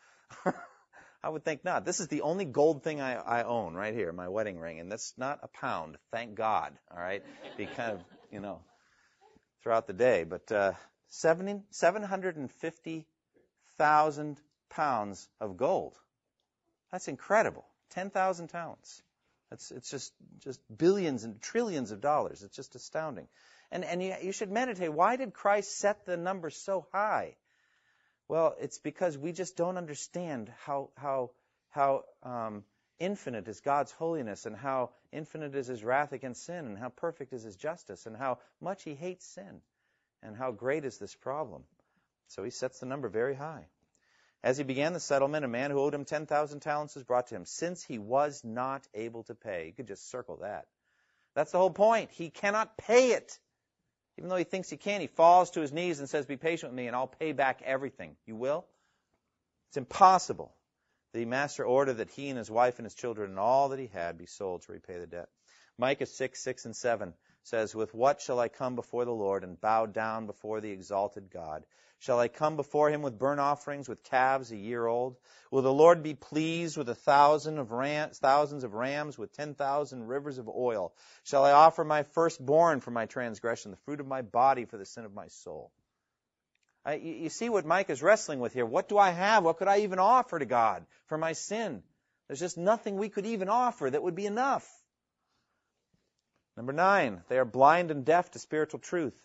[1.22, 1.84] I would think not.
[1.84, 4.92] This is the only gold thing I, I own right here, my wedding ring, and
[4.92, 5.96] that's not a pound.
[6.12, 6.72] Thank God.
[6.90, 7.22] All right,
[7.56, 8.00] be kind of
[8.30, 8.60] you know
[9.66, 10.74] throughout the day, but uh,
[11.08, 14.40] 70, 750,000
[14.70, 15.98] pounds of gold.
[16.92, 17.64] That's incredible.
[17.90, 19.02] 10,000 talents.
[19.50, 22.44] That's it's just just billions and trillions of dollars.
[22.44, 23.26] It's just astounding.
[23.72, 24.92] And and you, you should meditate.
[24.92, 27.34] Why did Christ set the number so high?
[28.28, 31.32] Well, it's because we just don't understand how how
[31.70, 32.62] how um,
[32.98, 37.32] infinite is God's holiness, and how infinite is His wrath against sin, and how perfect
[37.32, 39.60] is His justice, and how much He hates sin,
[40.22, 41.64] and how great is this problem.
[42.28, 43.66] So He sets the number very high.
[44.46, 47.34] As he began the settlement, a man who owed him 10,000 talents was brought to
[47.34, 49.66] him, since he was not able to pay.
[49.66, 50.66] You could just circle that.
[51.34, 52.12] That's the whole point.
[52.12, 53.38] He cannot pay it.
[54.18, 56.70] Even though he thinks he can, he falls to his knees and says, Be patient
[56.70, 58.16] with me, and I'll pay back everything.
[58.24, 58.64] You will?
[59.68, 60.54] It's impossible.
[61.16, 63.86] The master ordered that he and his wife and his children and all that he
[63.86, 65.30] had be sold to repay the debt.
[65.78, 69.58] Micah 6, 6 and 7 says, With what shall I come before the Lord and
[69.58, 71.64] bow down before the exalted God?
[72.00, 75.16] Shall I come before him with burnt offerings, with calves a year old?
[75.50, 79.54] Will the Lord be pleased with a thousand of rams, thousands of rams, with ten
[79.54, 80.92] thousand rivers of oil?
[81.24, 84.84] Shall I offer my firstborn for my transgression, the fruit of my body for the
[84.84, 85.72] sin of my soul?
[86.86, 88.64] I, you see what Micah is wrestling with here.
[88.64, 89.42] What do I have?
[89.42, 91.82] What could I even offer to God for my sin?
[92.28, 94.64] There's just nothing we could even offer that would be enough.
[96.56, 99.20] Number nine, they are blind and deaf to spiritual truth.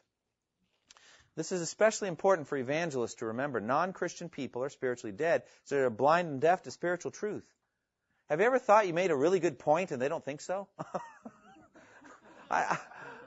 [1.35, 3.61] This is especially important for evangelists to remember.
[3.61, 7.45] Non Christian people are spiritually dead, so they're blind and deaf to spiritual truth.
[8.27, 10.67] Have you ever thought you made a really good point and they don't think so?
[12.51, 12.79] I,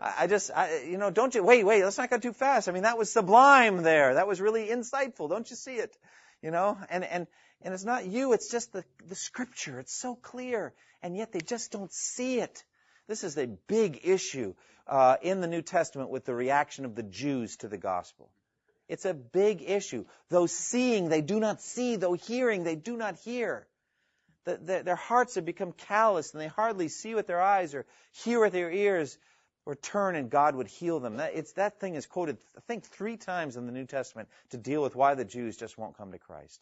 [0.05, 2.69] I, just, I, you know, don't you, wait, wait, let's not go too fast.
[2.69, 4.15] I mean, that was sublime there.
[4.15, 5.29] That was really insightful.
[5.29, 5.97] Don't you see it?
[6.43, 7.27] You know, and, and,
[7.63, 9.81] and it's not you, it's just the, the scripture.
[9.81, 10.75] It's so clear.
[11.03, 12.65] And yet they just don't see it.
[13.09, 14.55] This is a big issue
[14.87, 18.31] uh, in the New Testament with the reaction of the Jews to the gospel.
[18.89, 20.05] It's a big issue.
[20.29, 21.97] Though seeing, they do not see.
[21.97, 23.67] Though hearing, they do not hear.
[24.45, 27.87] The, the, their hearts have become callous and they hardly see with their eyes or
[28.25, 29.17] hear with their ears
[29.67, 31.17] or turn and God would heal them.
[31.17, 34.83] That, that thing is quoted, I think, three times in the New Testament to deal
[34.83, 36.61] with why the Jews just won't come to Christ.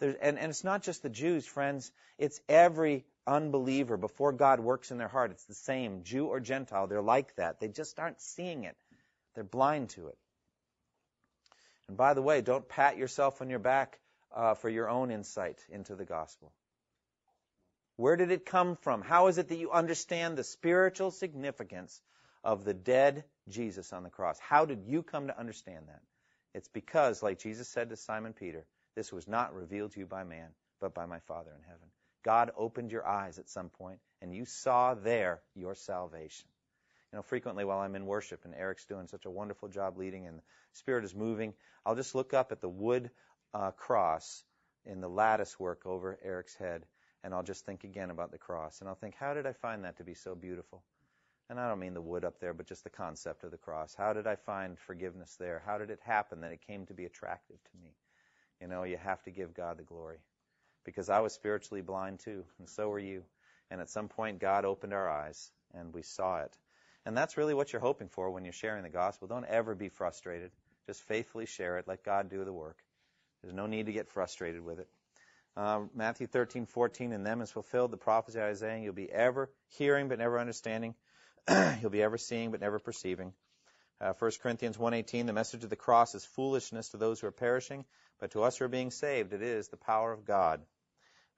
[0.00, 1.92] and, and it's not just the Jews, friends.
[2.16, 6.86] It's every unbeliever, before God works in their heart, it's the same, Jew or Gentile.
[6.86, 7.60] They're like that.
[7.60, 8.76] They just aren't seeing it.
[9.34, 10.18] They're blind to it.
[11.88, 13.98] And by the way, don't pat yourself on your back
[14.34, 16.52] uh, for your own insight into the gospel.
[17.96, 19.02] Where did it come from?
[19.02, 22.00] How is it that you understand the spiritual significance
[22.44, 24.38] of the dead Jesus on the cross?
[24.38, 26.00] How did you come to understand that?
[26.54, 30.24] It's because, like Jesus said to Simon Peter, this was not revealed to you by
[30.24, 30.48] man,
[30.80, 31.88] but by my Father in heaven.
[32.24, 36.48] God opened your eyes at some point and you saw there your salvation.
[37.12, 40.26] You know, frequently while I'm in worship and Eric's doing such a wonderful job leading
[40.26, 41.54] and the Spirit is moving,
[41.86, 43.10] I'll just look up at the wood
[43.54, 44.44] uh, cross
[44.84, 46.84] in the lattice work over Eric's head
[47.24, 48.80] and I'll just think again about the cross.
[48.80, 50.82] And I'll think, how did I find that to be so beautiful?
[51.50, 53.94] And I don't mean the wood up there, but just the concept of the cross.
[53.94, 55.62] How did I find forgiveness there?
[55.64, 57.94] How did it happen that it came to be attractive to me?
[58.60, 60.18] You know, you have to give God the glory
[60.84, 63.22] because I was spiritually blind too, and so were you.
[63.70, 66.56] And at some point, God opened our eyes, and we saw it.
[67.04, 69.28] And that's really what you're hoping for when you're sharing the gospel.
[69.28, 70.50] Don't ever be frustrated.
[70.86, 71.86] Just faithfully share it.
[71.86, 72.78] Let God do the work.
[73.42, 74.88] There's no need to get frustrated with it.
[75.56, 78.78] Uh, Matthew 13:14, in them is fulfilled the prophecy of Isaiah.
[78.78, 80.94] You'll be ever hearing but never understanding.
[81.80, 83.32] You'll be ever seeing but never perceiving.
[84.00, 87.32] Uh, 1 Corinthians 1:18, the message of the cross is foolishness to those who are
[87.32, 87.86] perishing,
[88.18, 90.60] but to us who are being saved, it is the power of God.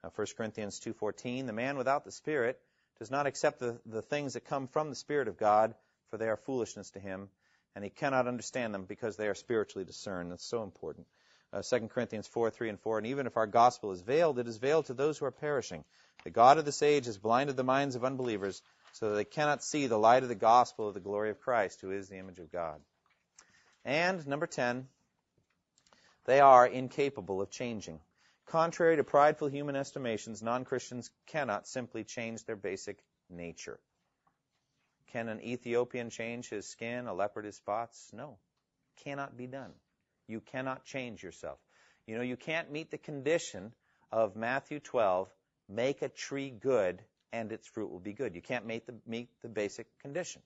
[0.01, 2.59] 1 Corinthians 2.14, the man without the Spirit
[2.99, 5.75] does not accept the, the things that come from the Spirit of God,
[6.09, 7.29] for they are foolishness to him,
[7.75, 10.31] and he cannot understand them because they are spiritually discerned.
[10.31, 11.07] That's so important.
[11.53, 14.47] Uh, 2 Corinthians 4, 3 and 4, and even if our gospel is veiled, it
[14.47, 15.85] is veiled to those who are perishing.
[16.23, 18.61] The God of this age has blinded the minds of unbelievers
[18.93, 21.91] so they cannot see the light of the gospel of the glory of Christ, who
[21.91, 22.81] is the image of God.
[23.83, 24.87] And number 10,
[26.25, 27.99] they are incapable of changing.
[28.45, 32.97] Contrary to prideful human estimations, non Christians cannot simply change their basic
[33.29, 33.79] nature.
[35.13, 38.11] Can an Ethiopian change his skin, a leopard his spots?
[38.13, 38.37] No,
[39.03, 39.71] cannot be done.
[40.27, 41.59] You cannot change yourself.
[42.07, 43.73] You know, you can't meet the condition
[44.11, 45.29] of Matthew 12,
[45.69, 47.01] make a tree good
[47.33, 48.35] and its fruit will be good.
[48.35, 50.41] You can't meet the, meet the basic condition.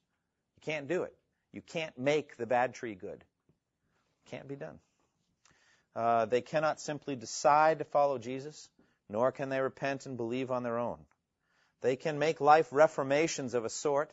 [0.58, 1.16] You can't do it.
[1.52, 3.24] You can't make the bad tree good.
[4.30, 4.80] Can't be done.
[5.96, 8.70] Uh, they cannot simply decide to follow Jesus,
[9.10, 10.98] nor can they repent and believe on their own.
[11.82, 14.12] They can make life reformations of a sort.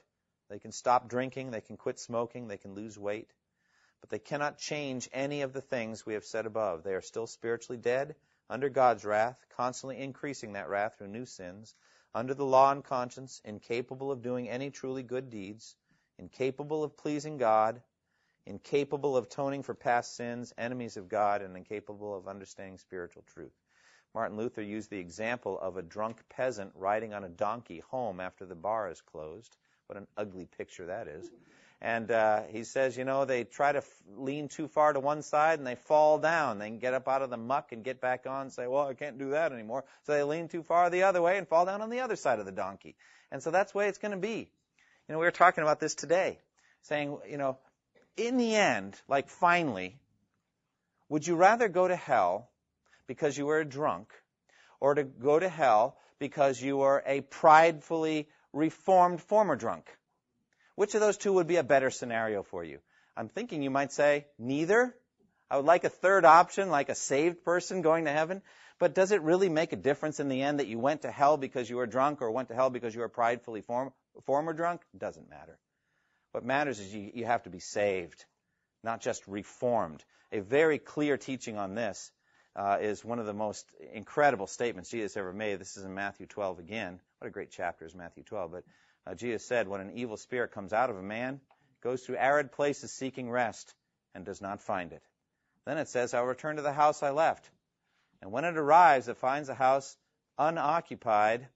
[0.48, 3.30] They can stop drinking, they can quit smoking, they can lose weight.
[4.00, 6.82] But they cannot change any of the things we have said above.
[6.82, 8.14] They are still spiritually dead,
[8.50, 11.74] under God's wrath, constantly increasing that wrath through new sins,
[12.14, 15.76] under the law and conscience, incapable of doing any truly good deeds,
[16.18, 17.80] incapable of pleasing God,
[18.46, 23.52] incapable of atoning for past sins, enemies of God, and incapable of understanding spiritual truth.
[24.14, 28.44] Martin Luther used the example of a drunk peasant riding on a donkey home after
[28.44, 29.56] the bar is closed.
[29.86, 31.30] What an ugly picture that is.
[31.84, 35.22] And uh, he says, you know, they try to f- lean too far to one
[35.22, 36.60] side and they fall down.
[36.60, 38.86] They can get up out of the muck and get back on and say, well,
[38.86, 39.84] I can't do that anymore.
[40.04, 42.38] So they lean too far the other way and fall down on the other side
[42.38, 42.94] of the donkey.
[43.32, 44.48] And so that's the way it's going to be.
[45.08, 46.38] You know, we were talking about this today,
[46.82, 47.58] saying, you know,
[48.16, 49.98] in the end, like finally,
[51.08, 52.48] would you rather go to hell
[53.08, 54.12] because you were a drunk
[54.78, 59.90] or to go to hell because you were a pridefully reformed former drunk?
[60.74, 62.78] Which of those two would be a better scenario for you?
[63.16, 64.96] I'm thinking you might say neither.
[65.50, 68.42] I would like a third option, like a saved person going to heaven.
[68.78, 71.36] But does it really make a difference in the end that you went to hell
[71.36, 73.92] because you were drunk or went to hell because you were pridefully form,
[74.24, 74.80] former drunk?
[74.96, 75.58] Doesn't matter.
[76.32, 78.24] What matters is you, you have to be saved,
[78.82, 80.02] not just reformed.
[80.32, 82.10] A very clear teaching on this
[82.56, 85.60] uh, is one of the most incredible statements Jesus ever made.
[85.60, 87.00] This is in Matthew 12 again.
[87.18, 88.52] What a great chapter is Matthew 12.
[88.52, 88.64] But
[89.06, 91.40] uh, Jesus said, when an evil spirit comes out of a man,
[91.82, 93.74] goes through arid places seeking rest,
[94.14, 95.02] and does not find it.
[95.64, 97.48] Then it says, I'll return to the house I left.
[98.20, 99.96] And when it arrives, it finds the house
[100.38, 101.48] unoccupied,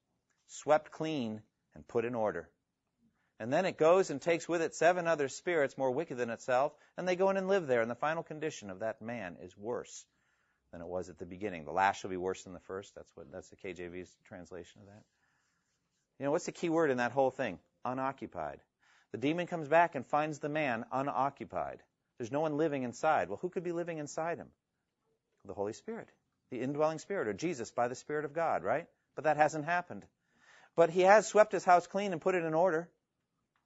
[0.49, 1.42] swept clean,
[1.74, 2.49] and put in order.
[3.38, 6.72] And then it goes and takes with it seven other spirits more wicked than itself,
[6.97, 7.82] and they go in and live there.
[7.82, 10.07] And the final condition of that man is worse
[10.72, 11.64] than it was at the beginning.
[11.64, 12.94] The last shall be worse than the first.
[12.94, 15.03] That's what that's the KJV's translation of that.
[16.19, 17.59] You know, what's the key word in that whole thing?
[17.85, 18.61] Unoccupied.
[19.12, 21.83] The demon comes back and finds the man unoccupied.
[22.19, 23.29] There's no one living inside.
[23.29, 24.49] Well, who could be living inside him?
[25.45, 26.09] The Holy Spirit,
[26.51, 28.87] the indwelling Spirit, or Jesus by the Spirit of God, right?
[29.14, 30.05] But that hasn't happened.
[30.75, 32.89] But he has swept his house clean and put it in order.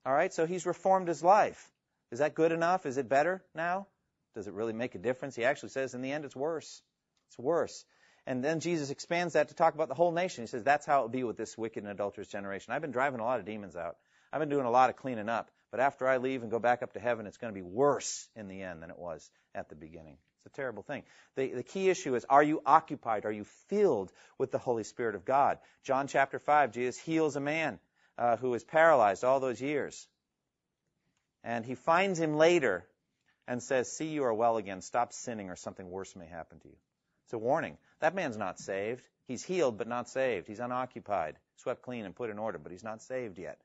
[0.05, 1.71] All right, so he's reformed his life.
[2.11, 2.85] Is that good enough?
[2.85, 3.87] Is it better now?
[4.35, 5.35] Does it really make a difference?
[5.35, 6.83] He actually says in the end it's worse.
[7.29, 7.85] It's worse.
[8.27, 10.43] And then Jesus expands that to talk about the whole nation.
[10.43, 12.73] He says that's how it will be with this wicked and adulterous generation.
[12.73, 13.97] I've been driving a lot of demons out.
[14.33, 15.51] I've been doing a lot of cleaning up.
[15.71, 18.29] But after I leave and go back up to heaven, it's going to be worse
[18.35, 20.19] in the end than it was at the beginning.
[20.45, 21.05] It's a terrible thing.
[21.37, 23.25] The, the key issue is are you occupied?
[23.25, 25.59] Are you filled with the Holy Spirit of God?
[25.85, 27.79] John chapter 5, Jesus heals a man
[28.19, 30.09] uh, who was paralyzed all those years.
[31.45, 32.87] And he finds him later
[33.47, 34.83] and says, See, you are well again.
[34.83, 36.77] Stop sinning or something worse may happen to you.
[37.31, 37.79] It's a warning.
[38.01, 39.05] That man's not saved.
[39.29, 40.49] He's healed, but not saved.
[40.49, 43.57] He's unoccupied, swept clean and put in order, but he's not saved yet.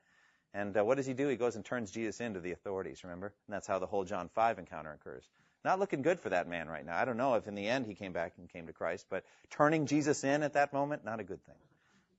[0.53, 1.28] And uh, what does he do?
[1.30, 3.34] He goes and turns Jesus into the authorities, remember?
[3.47, 5.28] And that's how the whole John 5 encounter occurs.
[5.63, 6.95] Not looking good for that man right now.
[6.95, 9.24] I don't know if in the end he came back and came to Christ, but
[9.49, 11.55] turning Jesus in at that moment, not a good thing.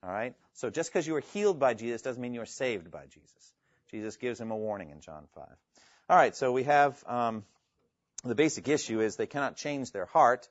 [0.03, 0.34] All right?
[0.55, 3.53] So just because you were healed by Jesus doesn't mean you are saved by Jesus.
[3.92, 5.44] Jesus gives him a warning in John 5.
[6.11, 7.44] All right, so we have um,
[8.24, 10.49] the basic issue is they cannot change their heart.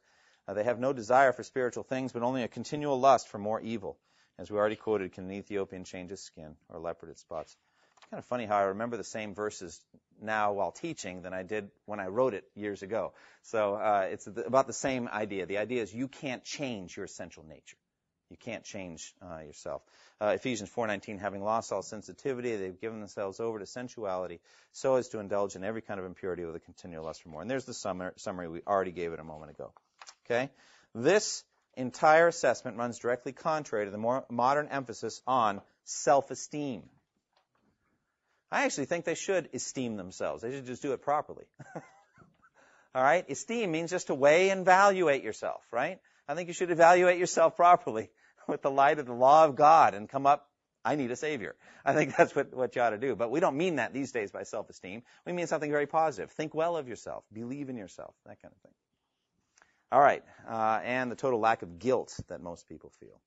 [0.48, 3.60] Uh, they have no desire for spiritual things, but only a continual lust for more
[3.62, 3.98] evil.
[4.38, 7.56] As we already quoted, can an Ethiopian change his skin or leopard its spots?
[7.98, 9.82] It's kind of funny how I remember the same verses
[10.22, 13.14] now while teaching than I did when I wrote it years ago.
[13.44, 15.46] So uh, it's about the same idea.
[15.46, 17.78] The idea is you can't change your essential nature.
[18.30, 19.84] You can't change uh, yourself.
[20.20, 24.40] Uh, Ephesians 4:19, having lost all sensitivity, they've given themselves over to sensuality,
[24.72, 27.42] so as to indulge in every kind of impurity with a continual lust for more.
[27.42, 29.72] And there's the summary we already gave it a moment ago.
[30.26, 30.50] Okay,
[30.94, 31.44] this
[31.76, 36.84] entire assessment runs directly contrary to the more modern emphasis on self-esteem.
[38.52, 40.42] I actually think they should esteem themselves.
[40.42, 41.46] They should just do it properly.
[42.96, 43.30] All right?
[43.30, 46.00] Esteem means just to weigh and evaluate yourself, right?
[46.28, 48.10] I think you should evaluate yourself properly
[48.48, 50.48] with the light of the law of God and come up,
[50.86, 51.56] I need a Savior.
[51.84, 53.16] I think that's what, what you ought to do.
[53.16, 55.02] But we don't mean that these days by self-esteem.
[55.26, 56.32] We mean something very positive.
[56.32, 57.24] Think well of yourself.
[57.34, 58.14] Believe in yourself.
[58.26, 58.74] That kind of thing.
[59.96, 60.24] All right.
[60.46, 63.22] Uh, and the total lack of guilt that most people feel,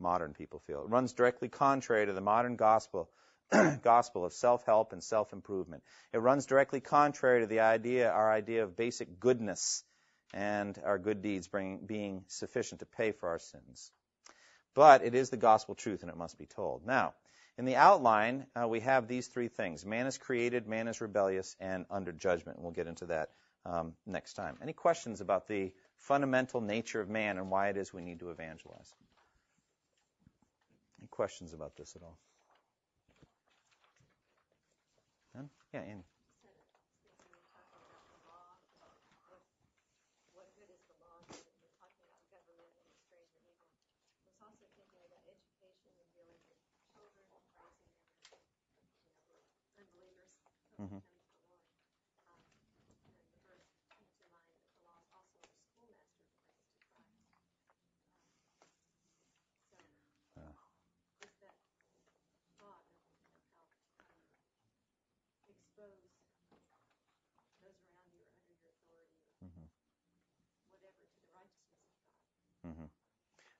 [0.00, 0.80] modern people feel.
[0.80, 3.10] It runs directly contrary to the modern gospel
[3.82, 5.82] gospel of self-help and self-improvement.
[6.14, 9.84] It runs directly contrary to the idea, our idea of basic goodness
[10.32, 13.92] and our good deeds bring, being sufficient to pay for our sins.
[14.72, 16.86] But it is the gospel truth and it must be told.
[16.86, 17.12] Now,
[17.58, 19.84] in the outline, uh, we have these three things.
[19.84, 22.56] Man is created, man is rebellious, and under judgment.
[22.56, 23.32] And we'll get into that
[23.66, 24.56] um, next time.
[24.62, 28.30] Any questions about the fundamental nature of man and why it is we need to
[28.30, 28.94] evangelize?
[31.00, 32.18] Any questions about this at all?
[35.72, 36.06] Yeah, Annie.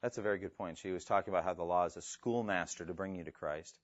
[0.06, 0.78] That's a very good point.
[0.78, 3.76] She was talking about how the law is a schoolmaster to bring you to Christ.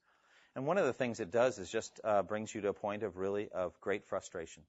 [0.55, 3.03] And one of the things it does is just uh, brings you to a point
[3.03, 4.63] of really of great frustration.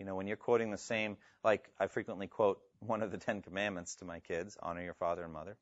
[0.00, 3.40] You know, when you're quoting the same, like I frequently quote one of the Ten
[3.40, 5.56] Commandments to my kids, honor your father and mother.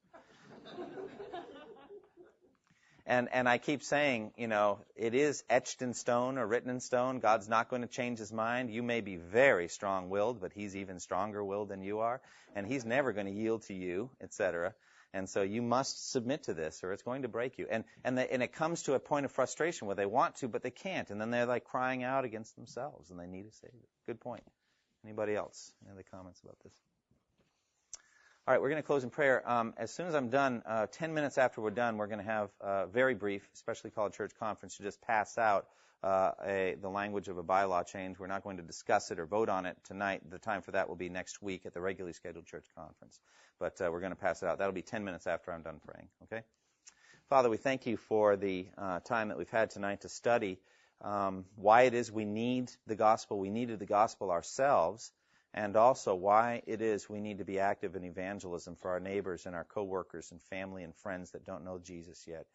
[3.04, 6.80] and and I keep saying, you know, it is etched in stone or written in
[6.80, 7.18] stone.
[7.18, 8.70] God's not going to change his mind.
[8.70, 12.22] You may be very strong-willed, but he's even stronger-willed than you are,
[12.56, 14.72] and he's never going to yield to you, etc.
[15.14, 17.66] And so you must submit to this or it's going to break you.
[17.70, 20.62] And, and, and it comes to a point of frustration where they want to, but
[20.62, 21.08] they can't.
[21.10, 23.88] And then they're like crying out against themselves and they need a Savior.
[24.06, 24.44] Good point.
[25.04, 25.72] Anybody else?
[25.82, 26.72] Any other comments about this?
[28.46, 29.42] All right, we're going to close in prayer.
[29.48, 32.24] Um, as soon as I'm done, uh, 10 minutes after we're done, we're going to
[32.24, 35.66] have a very brief, especially called church conference, to just pass out
[36.02, 38.18] uh, a, the language of a bylaw change.
[38.18, 40.22] We're not going to discuss it or vote on it tonight.
[40.30, 43.20] The time for that will be next week at the regularly scheduled church conference
[43.58, 44.58] but uh, we're going to pass it out.
[44.58, 46.08] That'll be 10 minutes after I'm done praying.
[46.24, 46.42] Okay?
[47.28, 50.58] Father, we thank you for the uh, time that we've had tonight to study
[51.02, 53.38] um, why it is we need the gospel.
[53.38, 55.12] We needed the gospel ourselves,
[55.54, 59.46] and also why it is we need to be active in evangelism for our neighbors
[59.46, 62.46] and our coworkers and family and friends that don't know Jesus yet.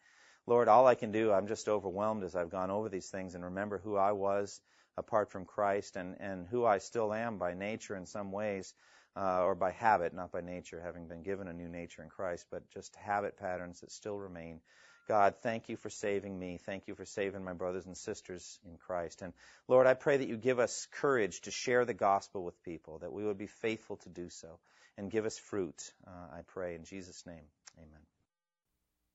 [0.46, 3.44] Lord, all I can do, I'm just overwhelmed as I've gone over these things and
[3.44, 4.60] remember who I was
[4.96, 8.74] apart from Christ and, and who I still am by nature in some ways
[9.16, 12.46] uh, or by habit, not by nature, having been given a new nature in Christ,
[12.50, 14.60] but just habit patterns that still remain.
[15.06, 16.58] God, thank you for saving me.
[16.64, 19.22] Thank you for saving my brothers and sisters in Christ.
[19.22, 19.32] And
[19.68, 23.12] Lord, I pray that you give us courage to share the gospel with people, that
[23.12, 24.58] we would be faithful to do so,
[24.96, 25.92] and give us fruit.
[26.06, 27.44] Uh, I pray in Jesus' name.
[27.78, 28.13] Amen.